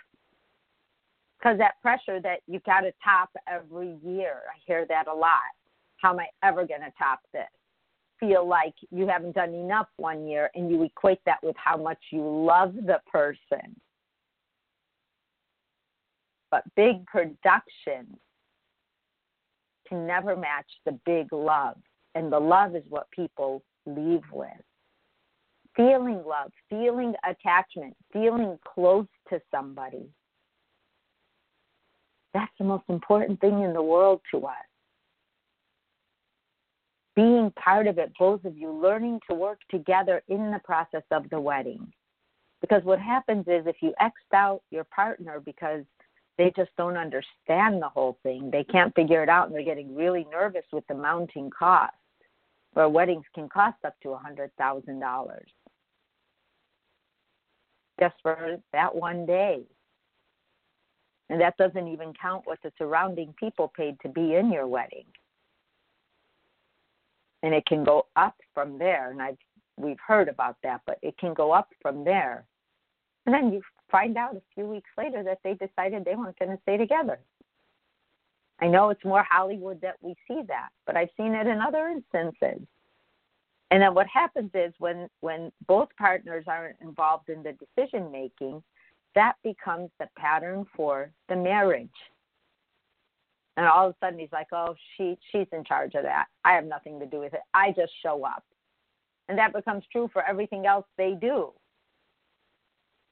Because 1.38 1.58
that 1.58 1.80
pressure 1.82 2.20
that 2.20 2.40
you 2.46 2.60
got 2.66 2.80
to 2.80 2.92
top 3.02 3.30
every 3.46 3.96
year, 4.04 4.42
I 4.48 4.58
hear 4.66 4.86
that 4.88 5.06
a 5.06 5.14
lot. 5.14 5.38
How 5.98 6.12
am 6.12 6.20
I 6.20 6.26
ever 6.42 6.66
going 6.66 6.80
to 6.80 6.92
top 6.98 7.20
this? 7.32 7.46
feel 8.18 8.46
like 8.46 8.74
you 8.90 9.06
haven't 9.06 9.34
done 9.34 9.54
enough 9.54 9.88
one 9.96 10.26
year 10.26 10.50
and 10.54 10.70
you 10.70 10.82
equate 10.82 11.20
that 11.26 11.42
with 11.42 11.56
how 11.56 11.76
much 11.76 11.98
you 12.10 12.22
love 12.22 12.74
the 12.74 13.00
person. 13.10 13.76
But 16.50 16.62
big 16.76 17.04
production 17.06 18.18
can 19.88 20.06
never 20.06 20.36
match 20.36 20.70
the 20.84 20.98
big 21.04 21.32
love. 21.32 21.76
And 22.18 22.32
the 22.32 22.40
love 22.40 22.74
is 22.74 22.82
what 22.88 23.08
people 23.12 23.62
leave 23.86 24.24
with. 24.32 24.48
Feeling 25.76 26.24
love, 26.26 26.50
feeling 26.68 27.14
attachment, 27.24 27.96
feeling 28.12 28.58
close 28.74 29.06
to 29.30 29.40
somebody. 29.52 30.10
That's 32.34 32.50
the 32.58 32.64
most 32.64 32.84
important 32.88 33.40
thing 33.40 33.62
in 33.62 33.72
the 33.72 33.82
world 33.82 34.20
to 34.32 34.46
us 34.46 34.54
being 37.18 37.50
part 37.60 37.88
of 37.88 37.98
it, 37.98 38.12
both 38.16 38.44
of 38.44 38.56
you, 38.56 38.70
learning 38.70 39.18
to 39.28 39.34
work 39.34 39.58
together 39.72 40.22
in 40.28 40.52
the 40.52 40.60
process 40.60 41.02
of 41.10 41.28
the 41.30 41.40
wedding. 41.40 41.92
Because 42.60 42.84
what 42.84 43.00
happens 43.00 43.44
is 43.48 43.66
if 43.66 43.74
you 43.80 43.92
X'd 44.00 44.32
out 44.32 44.62
your 44.70 44.84
partner 44.84 45.40
because 45.44 45.82
they 46.36 46.52
just 46.56 46.70
don't 46.78 46.96
understand 46.96 47.82
the 47.82 47.88
whole 47.88 48.18
thing, 48.22 48.50
they 48.52 48.62
can't 48.62 48.94
figure 48.94 49.20
it 49.24 49.28
out, 49.28 49.48
and 49.48 49.56
they're 49.56 49.64
getting 49.64 49.96
really 49.96 50.28
nervous 50.30 50.62
with 50.72 50.86
the 50.86 50.94
mounting 50.94 51.50
cost, 51.50 51.92
where 52.74 52.88
weddings 52.88 53.24
can 53.34 53.48
cost 53.48 53.76
up 53.84 53.94
to 54.02 54.10
a 54.10 54.18
$100,000 54.18 55.38
just 58.00 58.14
for 58.22 58.56
that 58.72 58.94
one 58.94 59.26
day. 59.26 59.62
And 61.30 61.40
that 61.40 61.56
doesn't 61.56 61.88
even 61.88 62.12
count 62.20 62.42
what 62.46 62.58
the 62.62 62.72
surrounding 62.78 63.34
people 63.38 63.72
paid 63.76 63.96
to 64.00 64.08
be 64.08 64.34
in 64.34 64.52
your 64.52 64.66
wedding 64.66 65.04
and 67.42 67.54
it 67.54 67.66
can 67.66 67.84
go 67.84 68.06
up 68.16 68.34
from 68.54 68.78
there. 68.78 69.10
And 69.10 69.22
I've 69.22 69.36
we've 69.76 69.98
heard 70.04 70.28
about 70.28 70.56
that, 70.64 70.80
but 70.86 70.98
it 71.02 71.16
can 71.18 71.34
go 71.34 71.52
up 71.52 71.68
from 71.80 72.04
there. 72.04 72.44
And 73.26 73.34
then 73.34 73.52
you 73.52 73.62
find 73.90 74.16
out 74.16 74.36
a 74.36 74.42
few 74.54 74.66
weeks 74.66 74.90
later 74.98 75.22
that 75.22 75.38
they 75.44 75.54
decided 75.54 76.04
they 76.04 76.16
weren't 76.16 76.38
going 76.38 76.50
to 76.50 76.62
stay 76.62 76.76
together. 76.76 77.20
I 78.60 78.66
know 78.66 78.90
it's 78.90 79.04
more 79.04 79.24
Hollywood 79.28 79.80
that 79.82 79.96
we 80.00 80.14
see 80.26 80.42
that, 80.48 80.70
but 80.86 80.96
I've 80.96 81.10
seen 81.16 81.34
it 81.34 81.46
in 81.46 81.60
other 81.60 81.88
instances. 81.88 82.66
And 83.70 83.82
then 83.82 83.94
what 83.94 84.06
happens 84.06 84.50
is 84.54 84.72
when 84.78 85.08
when 85.20 85.52
both 85.66 85.88
partners 85.98 86.44
aren't 86.48 86.76
involved 86.80 87.28
in 87.28 87.42
the 87.42 87.52
decision 87.52 88.10
making, 88.10 88.62
that 89.14 89.34
becomes 89.44 89.90
the 89.98 90.08
pattern 90.16 90.64
for 90.74 91.10
the 91.28 91.36
marriage. 91.36 91.88
And 93.56 93.66
all 93.66 93.88
of 93.88 93.94
a 93.94 94.06
sudden 94.06 94.18
he's 94.18 94.32
like 94.32 94.48
oh 94.52 94.74
she 94.96 95.18
she's 95.30 95.46
in 95.52 95.64
charge 95.64 95.94
of 95.94 96.02
that. 96.04 96.26
I 96.44 96.54
have 96.54 96.64
nothing 96.64 96.98
to 97.00 97.06
do 97.06 97.20
with 97.20 97.34
it. 97.34 97.40
I 97.52 97.72
just 97.72 97.92
show 98.02 98.24
up. 98.24 98.44
And 99.28 99.38
that 99.38 99.52
becomes 99.52 99.84
true 99.92 100.08
for 100.12 100.24
everything 100.26 100.64
else 100.66 100.86
they 100.96 101.14
do 101.20 101.52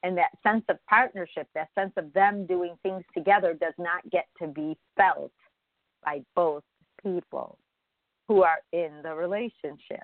and 0.07 0.17
that 0.17 0.31
sense 0.41 0.63
of 0.69 0.77
partnership 0.89 1.47
that 1.53 1.67
sense 1.75 1.91
of 1.97 2.11
them 2.13 2.45
doing 2.45 2.75
things 2.81 3.03
together 3.13 3.53
does 3.53 3.73
not 3.77 4.09
get 4.09 4.25
to 4.41 4.47
be 4.47 4.77
felt 4.95 5.33
by 6.03 6.21
both 6.33 6.63
people 7.03 7.57
who 8.29 8.41
are 8.41 8.59
in 8.71 9.01
the 9.03 9.13
relationship. 9.13 10.03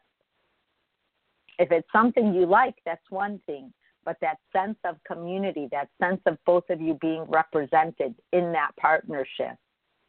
If 1.57 1.71
it's 1.71 1.87
something 1.93 2.33
you 2.33 2.45
like 2.45 2.75
that's 2.85 3.09
one 3.09 3.39
thing 3.45 3.73
but 4.05 4.17
that 4.19 4.37
sense 4.51 4.77
of 4.83 4.97
community 5.07 5.69
that 5.71 5.87
sense 6.01 6.19
of 6.25 6.37
both 6.45 6.69
of 6.69 6.81
you 6.81 6.95
being 6.95 7.23
represented 7.29 8.13
in 8.33 8.51
that 8.51 8.71
partnership 8.77 9.55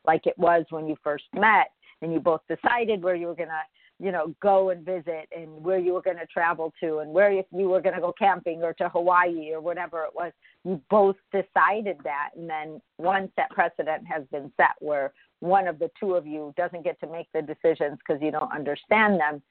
like 0.05 0.27
it 0.27 0.37
was 0.37 0.65
when 0.71 0.89
you 0.89 0.97
first 1.05 1.25
met 1.33 1.71
and 2.03 2.13
you 2.13 2.19
both 2.19 2.41
decided 2.49 3.01
where 3.01 3.15
you 3.15 3.29
were 3.29 3.37
going 3.37 3.49
to 3.49 3.55
you 4.01 4.11
know 4.11 4.35
go 4.41 4.71
and 4.71 4.85
visit 4.85 5.29
and 5.37 5.49
where 5.63 5.79
you 5.79 5.95
were 5.95 6.03
going 6.03 6.17
to 6.17 6.27
travel 6.27 6.73
to 6.81 6.99
and 6.99 7.13
where 7.13 7.33
if 7.33 7.47
you 7.53 7.69
were 7.69 7.81
going 7.81 7.95
to 7.95 8.01
go 8.01 8.13
camping 8.19 8.63
or 8.63 8.73
to 8.75 8.89
Hawaii 8.89 9.53
or 9.53 9.61
whatever 9.61 10.05
it 10.05 10.15
was. 10.15 10.33
You 10.65 10.81
both 10.91 11.17
decided 11.33 11.99
that 12.05 12.31
and 12.37 12.49
then 12.49 12.81
once 12.99 13.31
that 13.37 13.51
precedent 13.51 14.05
has 14.07 14.25
been 14.33 14.53
set 14.57 14.75
where 14.81 15.13
one 15.41 15.69
of 15.69 15.79
the 15.79 15.91
two 16.01 16.15
of 16.15 16.27
you 16.27 16.55
doesn't 16.57 16.85
get 16.85 16.99
to 17.01 17.07
make 17.07 17.29
the 17.33 17.43
decisions 17.43 17.99
because 17.99 18.21
you 18.23 18.31
don't 18.31 18.53
understand 18.53 19.21
them. 19.21 19.43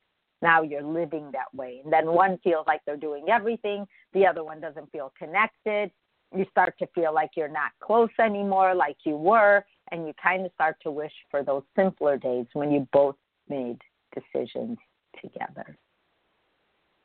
Now 0.41 0.61
you're 0.61 0.83
living 0.83 1.31
that 1.31 1.53
way. 1.53 1.81
And 1.83 1.93
then 1.93 2.07
one 2.07 2.37
feels 2.43 2.65
like 2.67 2.81
they're 2.85 2.97
doing 2.97 3.29
everything 3.29 3.85
the 4.13 4.25
other 4.25 4.43
one 4.43 4.59
doesn't 4.59 4.91
feel 4.91 5.13
connected. 5.17 5.91
You 6.35 6.45
start 6.51 6.75
to 6.79 6.87
feel 6.95 7.13
like 7.13 7.31
you're 7.37 7.47
not 7.47 7.71
close 7.79 8.09
anymore 8.19 8.75
like 8.75 8.97
you 9.05 9.15
were 9.15 9.63
and 9.91 10.07
you 10.07 10.13
kind 10.21 10.45
of 10.45 10.51
start 10.53 10.77
to 10.83 10.91
wish 10.91 11.13
for 11.29 11.43
those 11.43 11.63
simpler 11.75 12.17
days 12.17 12.47
when 12.53 12.71
you 12.71 12.87
both 12.91 13.15
made 13.47 13.79
decisions 14.13 14.77
together. 15.21 15.77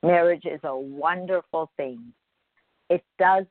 Marriage 0.03 0.45
is 0.45 0.61
a 0.65 0.77
wonderful 0.77 1.71
thing. 1.77 2.13
It 2.89 3.05
does 3.19 3.45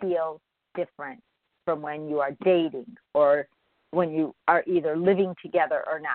feel 0.00 0.40
different 0.74 1.22
from 1.64 1.82
when 1.82 2.08
you 2.08 2.20
are 2.20 2.32
dating 2.42 2.96
or 3.14 3.48
when 3.90 4.10
you 4.10 4.34
are 4.48 4.64
either 4.66 4.96
living 4.96 5.34
together 5.42 5.84
or 5.90 6.00
not. 6.00 6.10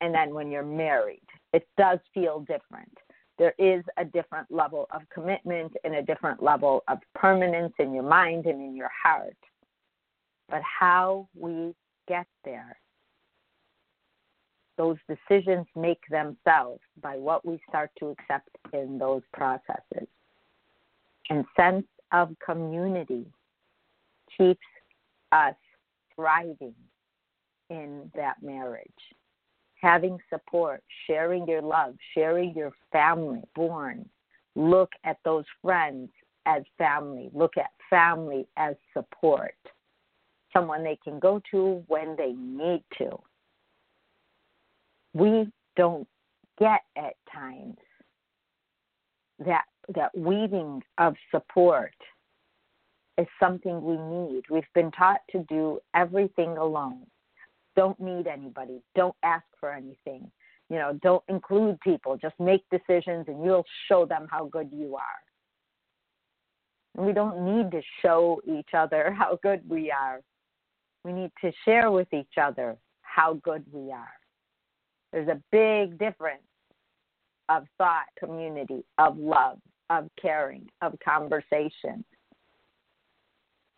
And 0.00 0.14
then 0.14 0.34
when 0.34 0.50
you're 0.50 0.64
married, 0.64 1.22
it 1.52 1.66
does 1.78 1.98
feel 2.12 2.40
different. 2.40 2.92
There 3.38 3.54
is 3.58 3.82
a 3.96 4.04
different 4.04 4.50
level 4.50 4.86
of 4.92 5.02
commitment 5.12 5.72
and 5.84 5.94
a 5.94 6.02
different 6.02 6.42
level 6.42 6.82
of 6.88 6.98
permanence 7.14 7.72
in 7.78 7.94
your 7.94 8.02
mind 8.02 8.46
and 8.46 8.60
in 8.60 8.76
your 8.76 8.90
heart 9.02 9.36
but 10.52 10.60
how 10.62 11.26
we 11.34 11.74
get 12.06 12.26
there. 12.44 12.76
Those 14.82 14.96
decisions 15.06 15.64
make 15.76 16.00
themselves 16.10 16.80
by 17.00 17.16
what 17.16 17.46
we 17.46 17.60
start 17.68 17.92
to 18.00 18.08
accept 18.08 18.48
in 18.72 18.98
those 18.98 19.22
processes. 19.32 20.08
And 21.30 21.44
sense 21.56 21.86
of 22.10 22.34
community 22.44 23.24
keeps 24.36 24.66
us 25.30 25.54
thriving 26.16 26.74
in 27.70 28.10
that 28.16 28.42
marriage. 28.42 28.90
Having 29.80 30.18
support, 30.28 30.82
sharing 31.06 31.46
your 31.46 31.62
love, 31.62 31.94
sharing 32.12 32.52
your 32.52 32.72
family 32.90 33.42
born. 33.54 34.08
Look 34.56 34.90
at 35.04 35.18
those 35.24 35.44
friends 35.62 36.10
as 36.46 36.64
family. 36.76 37.30
Look 37.32 37.56
at 37.56 37.70
family 37.88 38.48
as 38.56 38.74
support 38.94 39.54
someone 40.52 40.82
they 40.82 40.98
can 41.04 41.20
go 41.20 41.40
to 41.52 41.84
when 41.86 42.16
they 42.16 42.32
need 42.32 42.82
to. 42.98 43.16
We 45.14 45.50
don't 45.76 46.06
get 46.58 46.82
at 46.96 47.14
times 47.32 47.76
that 49.38 49.64
that 49.94 50.16
weaving 50.16 50.82
of 50.98 51.14
support 51.30 51.94
is 53.18 53.26
something 53.40 53.82
we 53.82 53.96
need. 53.96 54.42
We've 54.50 54.62
been 54.74 54.90
taught 54.92 55.20
to 55.30 55.44
do 55.48 55.80
everything 55.94 56.56
alone. 56.56 57.06
Don't 57.76 57.98
need 58.00 58.26
anybody. 58.26 58.80
Don't 58.94 59.16
ask 59.22 59.44
for 59.58 59.72
anything. 59.72 60.30
You 60.70 60.76
know, 60.76 60.98
don't 61.02 61.22
include 61.28 61.80
people. 61.80 62.16
Just 62.16 62.38
make 62.38 62.64
decisions 62.70 63.26
and 63.28 63.44
you'll 63.44 63.66
show 63.88 64.06
them 64.06 64.26
how 64.30 64.46
good 64.46 64.70
you 64.72 64.96
are. 64.96 65.20
And 66.96 67.06
we 67.06 67.12
don't 67.12 67.44
need 67.44 67.70
to 67.72 67.82
show 68.02 68.40
each 68.46 68.70
other 68.74 69.12
how 69.18 69.38
good 69.42 69.68
we 69.68 69.90
are. 69.90 70.20
We 71.04 71.12
need 71.12 71.32
to 71.42 71.52
share 71.64 71.90
with 71.90 72.12
each 72.12 72.38
other 72.40 72.76
how 73.02 73.34
good 73.42 73.64
we 73.72 73.90
are. 73.90 74.12
There's 75.12 75.28
a 75.28 75.42
big 75.50 75.98
difference 75.98 76.42
of 77.48 77.64
thought, 77.76 78.06
community, 78.18 78.84
of 78.98 79.18
love, 79.18 79.58
of 79.90 80.08
caring, 80.20 80.66
of 80.80 80.94
conversation. 81.04 82.04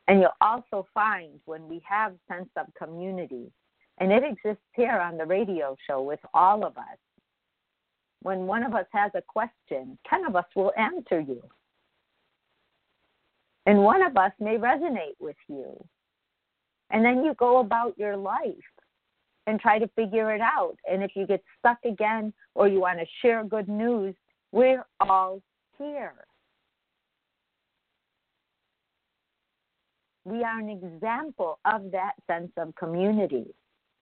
And 0.06 0.20
you'll 0.20 0.36
also 0.40 0.86
find 0.92 1.40
when 1.46 1.66
we 1.68 1.82
have 1.88 2.14
sense 2.30 2.50
of 2.56 2.66
community, 2.74 3.50
and 3.98 4.12
it 4.12 4.22
exists 4.22 4.62
here 4.74 4.98
on 4.98 5.16
the 5.16 5.26
radio 5.26 5.76
show 5.88 6.02
with 6.02 6.20
all 6.34 6.64
of 6.64 6.76
us. 6.76 6.98
When 8.22 8.46
one 8.46 8.62
of 8.62 8.74
us 8.74 8.86
has 8.92 9.10
a 9.14 9.22
question, 9.22 9.98
10 10.08 10.26
of 10.26 10.36
us 10.36 10.46
will 10.54 10.72
answer 10.76 11.20
you. 11.20 11.42
And 13.66 13.82
one 13.82 14.02
of 14.02 14.16
us 14.16 14.32
may 14.38 14.56
resonate 14.56 15.16
with 15.20 15.36
you. 15.48 15.82
And 16.90 17.04
then 17.04 17.24
you 17.24 17.34
go 17.34 17.58
about 17.58 17.98
your 17.98 18.16
life 18.16 18.54
and 19.46 19.60
try 19.60 19.78
to 19.78 19.88
figure 19.88 20.34
it 20.34 20.40
out. 20.40 20.76
And 20.90 21.02
if 21.02 21.12
you 21.14 21.26
get 21.26 21.42
stuck 21.58 21.78
again 21.84 22.32
or 22.54 22.68
you 22.68 22.80
want 22.80 22.98
to 22.98 23.06
share 23.22 23.44
good 23.44 23.68
news, 23.68 24.14
we're 24.52 24.86
all 25.00 25.42
here. 25.78 26.14
We 30.24 30.42
are 30.42 30.58
an 30.58 30.70
example 30.70 31.58
of 31.64 31.90
that 31.92 32.12
sense 32.26 32.50
of 32.56 32.74
community. 32.76 33.46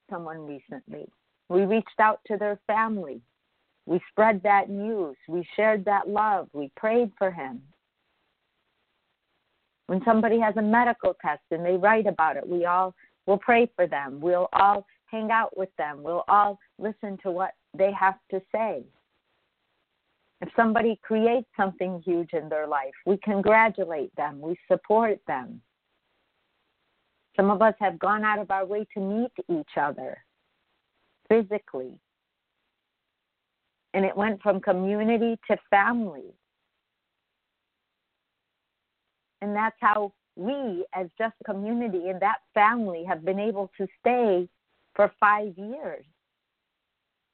Someone 0.08 0.46
recently, 0.46 1.08
we 1.48 1.62
reached 1.62 1.98
out 1.98 2.20
to 2.28 2.36
their 2.36 2.60
family. 2.66 3.20
We 3.86 4.00
spread 4.10 4.42
that 4.44 4.70
news. 4.70 5.16
We 5.26 5.44
shared 5.56 5.84
that 5.86 6.08
love. 6.08 6.48
We 6.52 6.70
prayed 6.76 7.10
for 7.18 7.30
him. 7.32 7.62
When 9.88 10.00
somebody 10.04 10.38
has 10.38 10.56
a 10.56 10.62
medical 10.62 11.14
test 11.20 11.42
and 11.50 11.64
they 11.64 11.76
write 11.76 12.06
about 12.06 12.36
it, 12.36 12.48
we 12.48 12.66
all 12.66 12.94
will 13.26 13.38
pray 13.38 13.68
for 13.74 13.86
them. 13.86 14.20
We'll 14.20 14.48
all 14.52 14.86
hang 15.12 15.30
out 15.30 15.56
with 15.56 15.68
them. 15.76 16.02
We'll 16.02 16.24
all 16.26 16.58
listen 16.78 17.18
to 17.22 17.30
what 17.30 17.52
they 17.76 17.92
have 17.92 18.16
to 18.30 18.40
say. 18.52 18.82
If 20.40 20.48
somebody 20.56 20.98
creates 21.02 21.46
something 21.56 22.02
huge 22.04 22.30
in 22.32 22.48
their 22.48 22.66
life, 22.66 22.94
we 23.06 23.16
congratulate 23.18 24.14
them, 24.16 24.40
we 24.40 24.56
support 24.66 25.20
them. 25.28 25.60
Some 27.36 27.50
of 27.50 27.62
us 27.62 27.74
have 27.78 27.98
gone 27.98 28.24
out 28.24 28.40
of 28.40 28.50
our 28.50 28.66
way 28.66 28.84
to 28.94 29.00
meet 29.00 29.30
each 29.48 29.76
other 29.80 30.18
physically. 31.28 31.98
And 33.94 34.04
it 34.04 34.16
went 34.16 34.42
from 34.42 34.60
community 34.60 35.38
to 35.48 35.56
family. 35.70 36.34
And 39.40 39.54
that's 39.54 39.76
how 39.80 40.12
we, 40.34 40.84
as 40.94 41.08
just 41.18 41.34
community 41.44 42.08
in 42.08 42.18
that 42.20 42.38
family, 42.54 43.04
have 43.04 43.24
been 43.24 43.38
able 43.38 43.70
to 43.78 43.86
stay 44.00 44.48
for 44.94 45.12
five 45.18 45.56
years. 45.56 46.04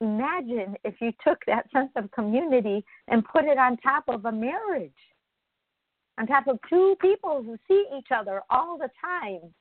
Imagine 0.00 0.76
if 0.84 0.94
you 1.00 1.12
took 1.26 1.38
that 1.46 1.70
sense 1.72 1.90
of 1.96 2.10
community 2.12 2.84
and 3.08 3.24
put 3.24 3.44
it 3.44 3.58
on 3.58 3.76
top 3.78 4.04
of 4.08 4.24
a 4.24 4.32
marriage, 4.32 4.92
on 6.18 6.26
top 6.26 6.46
of 6.46 6.58
two 6.68 6.96
people 7.00 7.42
who 7.42 7.56
see 7.66 7.84
each 7.96 8.08
other 8.14 8.42
all 8.48 8.78
the 8.78 8.90
time 9.00 9.52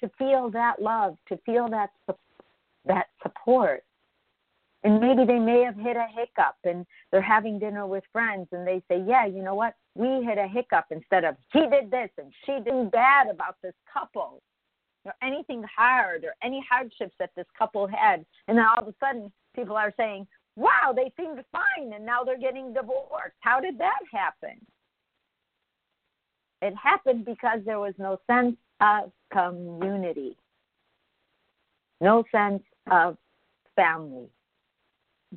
to 0.00 0.10
feel 0.18 0.50
that 0.50 0.80
love, 0.80 1.16
to 1.28 1.36
feel 1.44 1.68
that 1.68 1.90
that 2.86 3.06
support. 3.22 3.84
And 4.84 4.98
maybe 4.98 5.24
they 5.24 5.38
may 5.38 5.62
have 5.62 5.76
hit 5.76 5.96
a 5.96 6.06
hiccup 6.12 6.56
and 6.64 6.84
they're 7.12 7.22
having 7.22 7.60
dinner 7.60 7.86
with 7.86 8.02
friends 8.12 8.48
and 8.50 8.66
they 8.66 8.82
say, 8.88 9.00
Yeah, 9.06 9.26
you 9.26 9.42
know 9.42 9.54
what? 9.54 9.74
We 9.94 10.24
hit 10.24 10.38
a 10.38 10.48
hiccup 10.48 10.86
instead 10.90 11.24
of 11.24 11.36
he 11.52 11.60
did 11.60 11.90
this 11.90 12.08
and 12.18 12.32
she 12.44 12.58
did 12.64 12.90
bad 12.90 13.28
about 13.28 13.56
this 13.62 13.74
couple 13.92 14.42
or 15.04 15.14
anything 15.22 15.64
hard 15.74 16.24
or 16.24 16.34
any 16.42 16.64
hardships 16.68 17.14
that 17.18 17.30
this 17.36 17.46
couple 17.58 17.86
had. 17.86 18.24
And 18.48 18.58
then 18.58 18.64
all 18.64 18.82
of 18.82 18.88
a 18.88 18.94
sudden, 19.00 19.32
people 19.54 19.76
are 19.76 19.92
saying, 19.96 20.26
wow, 20.56 20.92
they 20.94 21.12
seemed 21.16 21.42
fine 21.50 21.92
and 21.92 22.04
now 22.04 22.22
they're 22.24 22.38
getting 22.38 22.72
divorced. 22.72 23.36
How 23.40 23.60
did 23.60 23.78
that 23.78 24.00
happen? 24.12 24.58
It 26.60 26.74
happened 26.76 27.24
because 27.24 27.60
there 27.64 27.80
was 27.80 27.94
no 27.98 28.18
sense 28.30 28.56
of 28.80 29.10
community, 29.32 30.36
no 32.00 32.22
sense 32.30 32.62
of 32.90 33.16
family. 33.74 34.28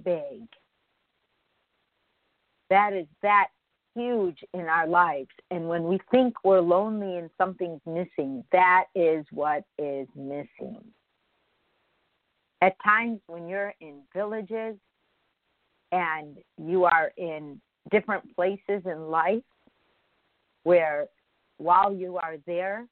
Big. 0.04 0.48
That 2.70 2.94
is 2.94 3.08
that 3.22 3.48
huge 3.96 4.38
in 4.54 4.62
our 4.62 4.88
lives. 4.88 5.30
And 5.52 5.68
when 5.68 5.86
we 5.86 6.00
think 6.12 6.36
we're 6.44 6.62
lonely 6.62 7.18
and 7.18 7.30
something's 7.38 7.82
missing, 7.86 8.44
that 8.52 8.86
is 8.94 9.26
what 9.32 9.64
is 9.80 10.08
missing. 10.16 10.84
At 12.62 12.76
times 12.84 13.20
when 13.28 13.48
you're 13.48 13.74
in 13.82 14.02
villages 14.14 14.76
and 15.92 16.38
you 16.58 16.86
are 16.86 17.12
in 17.18 17.62
different 17.92 18.24
places 18.36 18.82
in 18.86 19.10
life 19.10 19.44
where 20.64 21.08
while 21.58 21.94
you 21.94 22.18
are 22.18 22.36
there, 22.46 22.86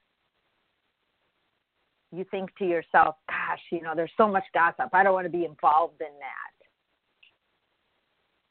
you 2.11 2.25
think 2.29 2.55
to 2.57 2.65
yourself, 2.65 3.15
gosh, 3.27 3.59
you 3.71 3.81
know, 3.81 3.93
there's 3.95 4.11
so 4.17 4.27
much 4.27 4.43
gossip. 4.53 4.89
I 4.93 5.03
don't 5.03 5.13
want 5.13 5.25
to 5.25 5.31
be 5.31 5.45
involved 5.45 5.99
in 5.99 6.13
that. 6.19 6.52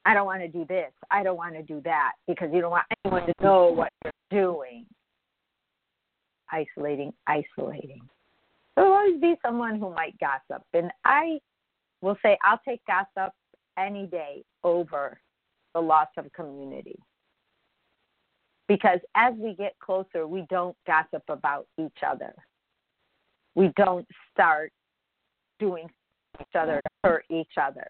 I 0.04 0.14
don't 0.14 0.26
want 0.26 0.42
to 0.42 0.48
do 0.48 0.64
this. 0.64 0.90
I 1.10 1.22
don't 1.22 1.36
want 1.36 1.54
to 1.54 1.62
do 1.62 1.80
that 1.84 2.12
because 2.26 2.50
you 2.52 2.60
don't 2.60 2.70
want 2.70 2.86
anyone 3.04 3.26
to 3.26 3.32
know 3.42 3.66
what 3.66 3.92
you're 4.04 4.12
doing. 4.30 4.86
Isolating, 6.50 7.12
isolating. 7.26 8.00
There'll 8.74 8.92
always 8.92 9.20
be 9.20 9.36
someone 9.44 9.78
who 9.78 9.94
might 9.94 10.18
gossip. 10.18 10.64
And 10.74 10.90
I 11.04 11.38
will 12.00 12.16
say, 12.22 12.36
I'll 12.42 12.60
take 12.66 12.80
gossip 12.86 13.32
any 13.78 14.06
day 14.06 14.42
over 14.64 15.20
the 15.74 15.80
loss 15.80 16.08
of 16.18 16.32
community. 16.32 16.98
Because 18.68 18.98
as 19.14 19.34
we 19.36 19.54
get 19.54 19.74
closer, 19.78 20.26
we 20.26 20.46
don't 20.50 20.76
gossip 20.86 21.22
about 21.28 21.66
each 21.78 21.98
other. 22.06 22.34
We 23.54 23.70
don't 23.76 24.06
start 24.32 24.72
doing 25.58 25.88
each 26.40 26.56
other 26.58 26.80
hurt 27.04 27.24
each 27.30 27.52
other 27.60 27.86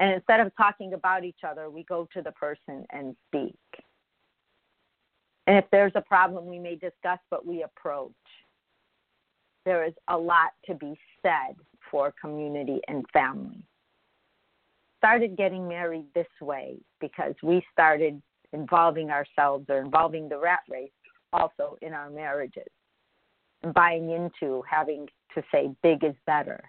and 0.00 0.12
instead 0.12 0.40
of 0.40 0.52
talking 0.56 0.94
about 0.94 1.24
each 1.24 1.40
other, 1.46 1.70
we 1.70 1.84
go 1.84 2.08
to 2.12 2.22
the 2.22 2.32
person 2.32 2.84
and 2.90 3.14
speak. 3.28 3.56
And 5.46 5.56
if 5.56 5.64
there's 5.70 5.92
a 5.94 6.00
problem, 6.00 6.46
we 6.46 6.58
may 6.58 6.74
discuss, 6.74 7.18
but 7.30 7.46
we 7.46 7.62
approach. 7.62 8.12
There 9.64 9.84
is 9.84 9.94
a 10.08 10.16
lot 10.16 10.50
to 10.66 10.74
be 10.74 10.98
said 11.22 11.56
for 11.90 12.12
community 12.20 12.80
and 12.88 13.04
family. 13.12 13.62
Started 14.98 15.36
getting 15.36 15.68
married 15.68 16.06
this 16.14 16.26
way 16.40 16.78
because 17.00 17.34
we 17.42 17.62
started 17.72 18.20
involving 18.52 19.10
ourselves 19.10 19.66
or 19.68 19.80
involving 19.80 20.28
the 20.28 20.38
rat 20.38 20.60
race 20.68 20.90
also 21.32 21.76
in 21.82 21.92
our 21.92 22.08
marriages 22.10 22.66
and 23.62 23.74
buying 23.74 24.10
into 24.10 24.62
having 24.68 25.08
to 25.34 25.42
say 25.52 25.70
big 25.82 26.04
is 26.04 26.14
better 26.26 26.62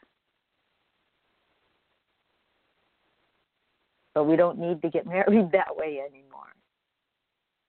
But 4.15 4.23
we 4.23 4.35
don't 4.35 4.57
need 4.57 4.81
to 4.81 4.89
get 4.89 5.05
married 5.15 5.51
that 5.51 5.75
way 5.75 5.99
anymore. 5.99 6.53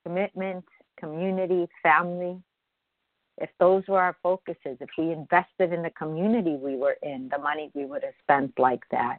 Commitment, 0.04 0.64
community, 0.98 1.68
family. 1.82 2.40
If 3.38 3.50
those 3.60 3.82
were 3.86 4.00
our 4.00 4.16
focuses, 4.22 4.78
if 4.80 4.88
we 4.96 5.12
invested 5.12 5.74
in 5.74 5.82
the 5.82 5.90
community 5.90 6.56
we 6.56 6.76
were 6.76 6.96
in, 7.02 7.28
the 7.30 7.38
money 7.38 7.70
we 7.74 7.84
would 7.84 8.02
have 8.02 8.14
spent 8.22 8.58
like 8.58 8.82
that 8.90 9.18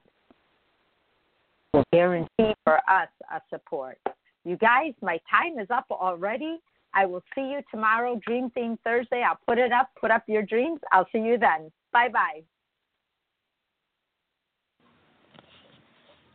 will 1.78 1.84
guarantee 1.94 2.56
for 2.64 2.78
us 2.90 3.10
a 3.32 3.42
support. 3.50 4.00
You 4.46 4.58
guys, 4.58 4.94
my 5.02 5.20
time 5.30 5.60
is 5.60 5.68
up 5.70 5.86
already. 5.92 6.60
I 6.94 7.06
will 7.06 7.24
see 7.36 7.42
you 7.42 7.60
tomorrow, 7.70 8.20
Dream 8.26 8.50
Theme 8.52 8.80
Thursday. 8.84 9.24
I'll 9.28 9.40
put 9.48 9.58
it 9.58 9.72
up, 9.72 9.90
put 10.00 10.10
up 10.10 10.24
your 10.28 10.42
dreams. 10.42 10.80
I'll 10.92 11.08
see 11.12 11.20
you 11.20 11.38
then. 11.38 11.72
Bye 11.92 12.10
bye. 12.10 12.42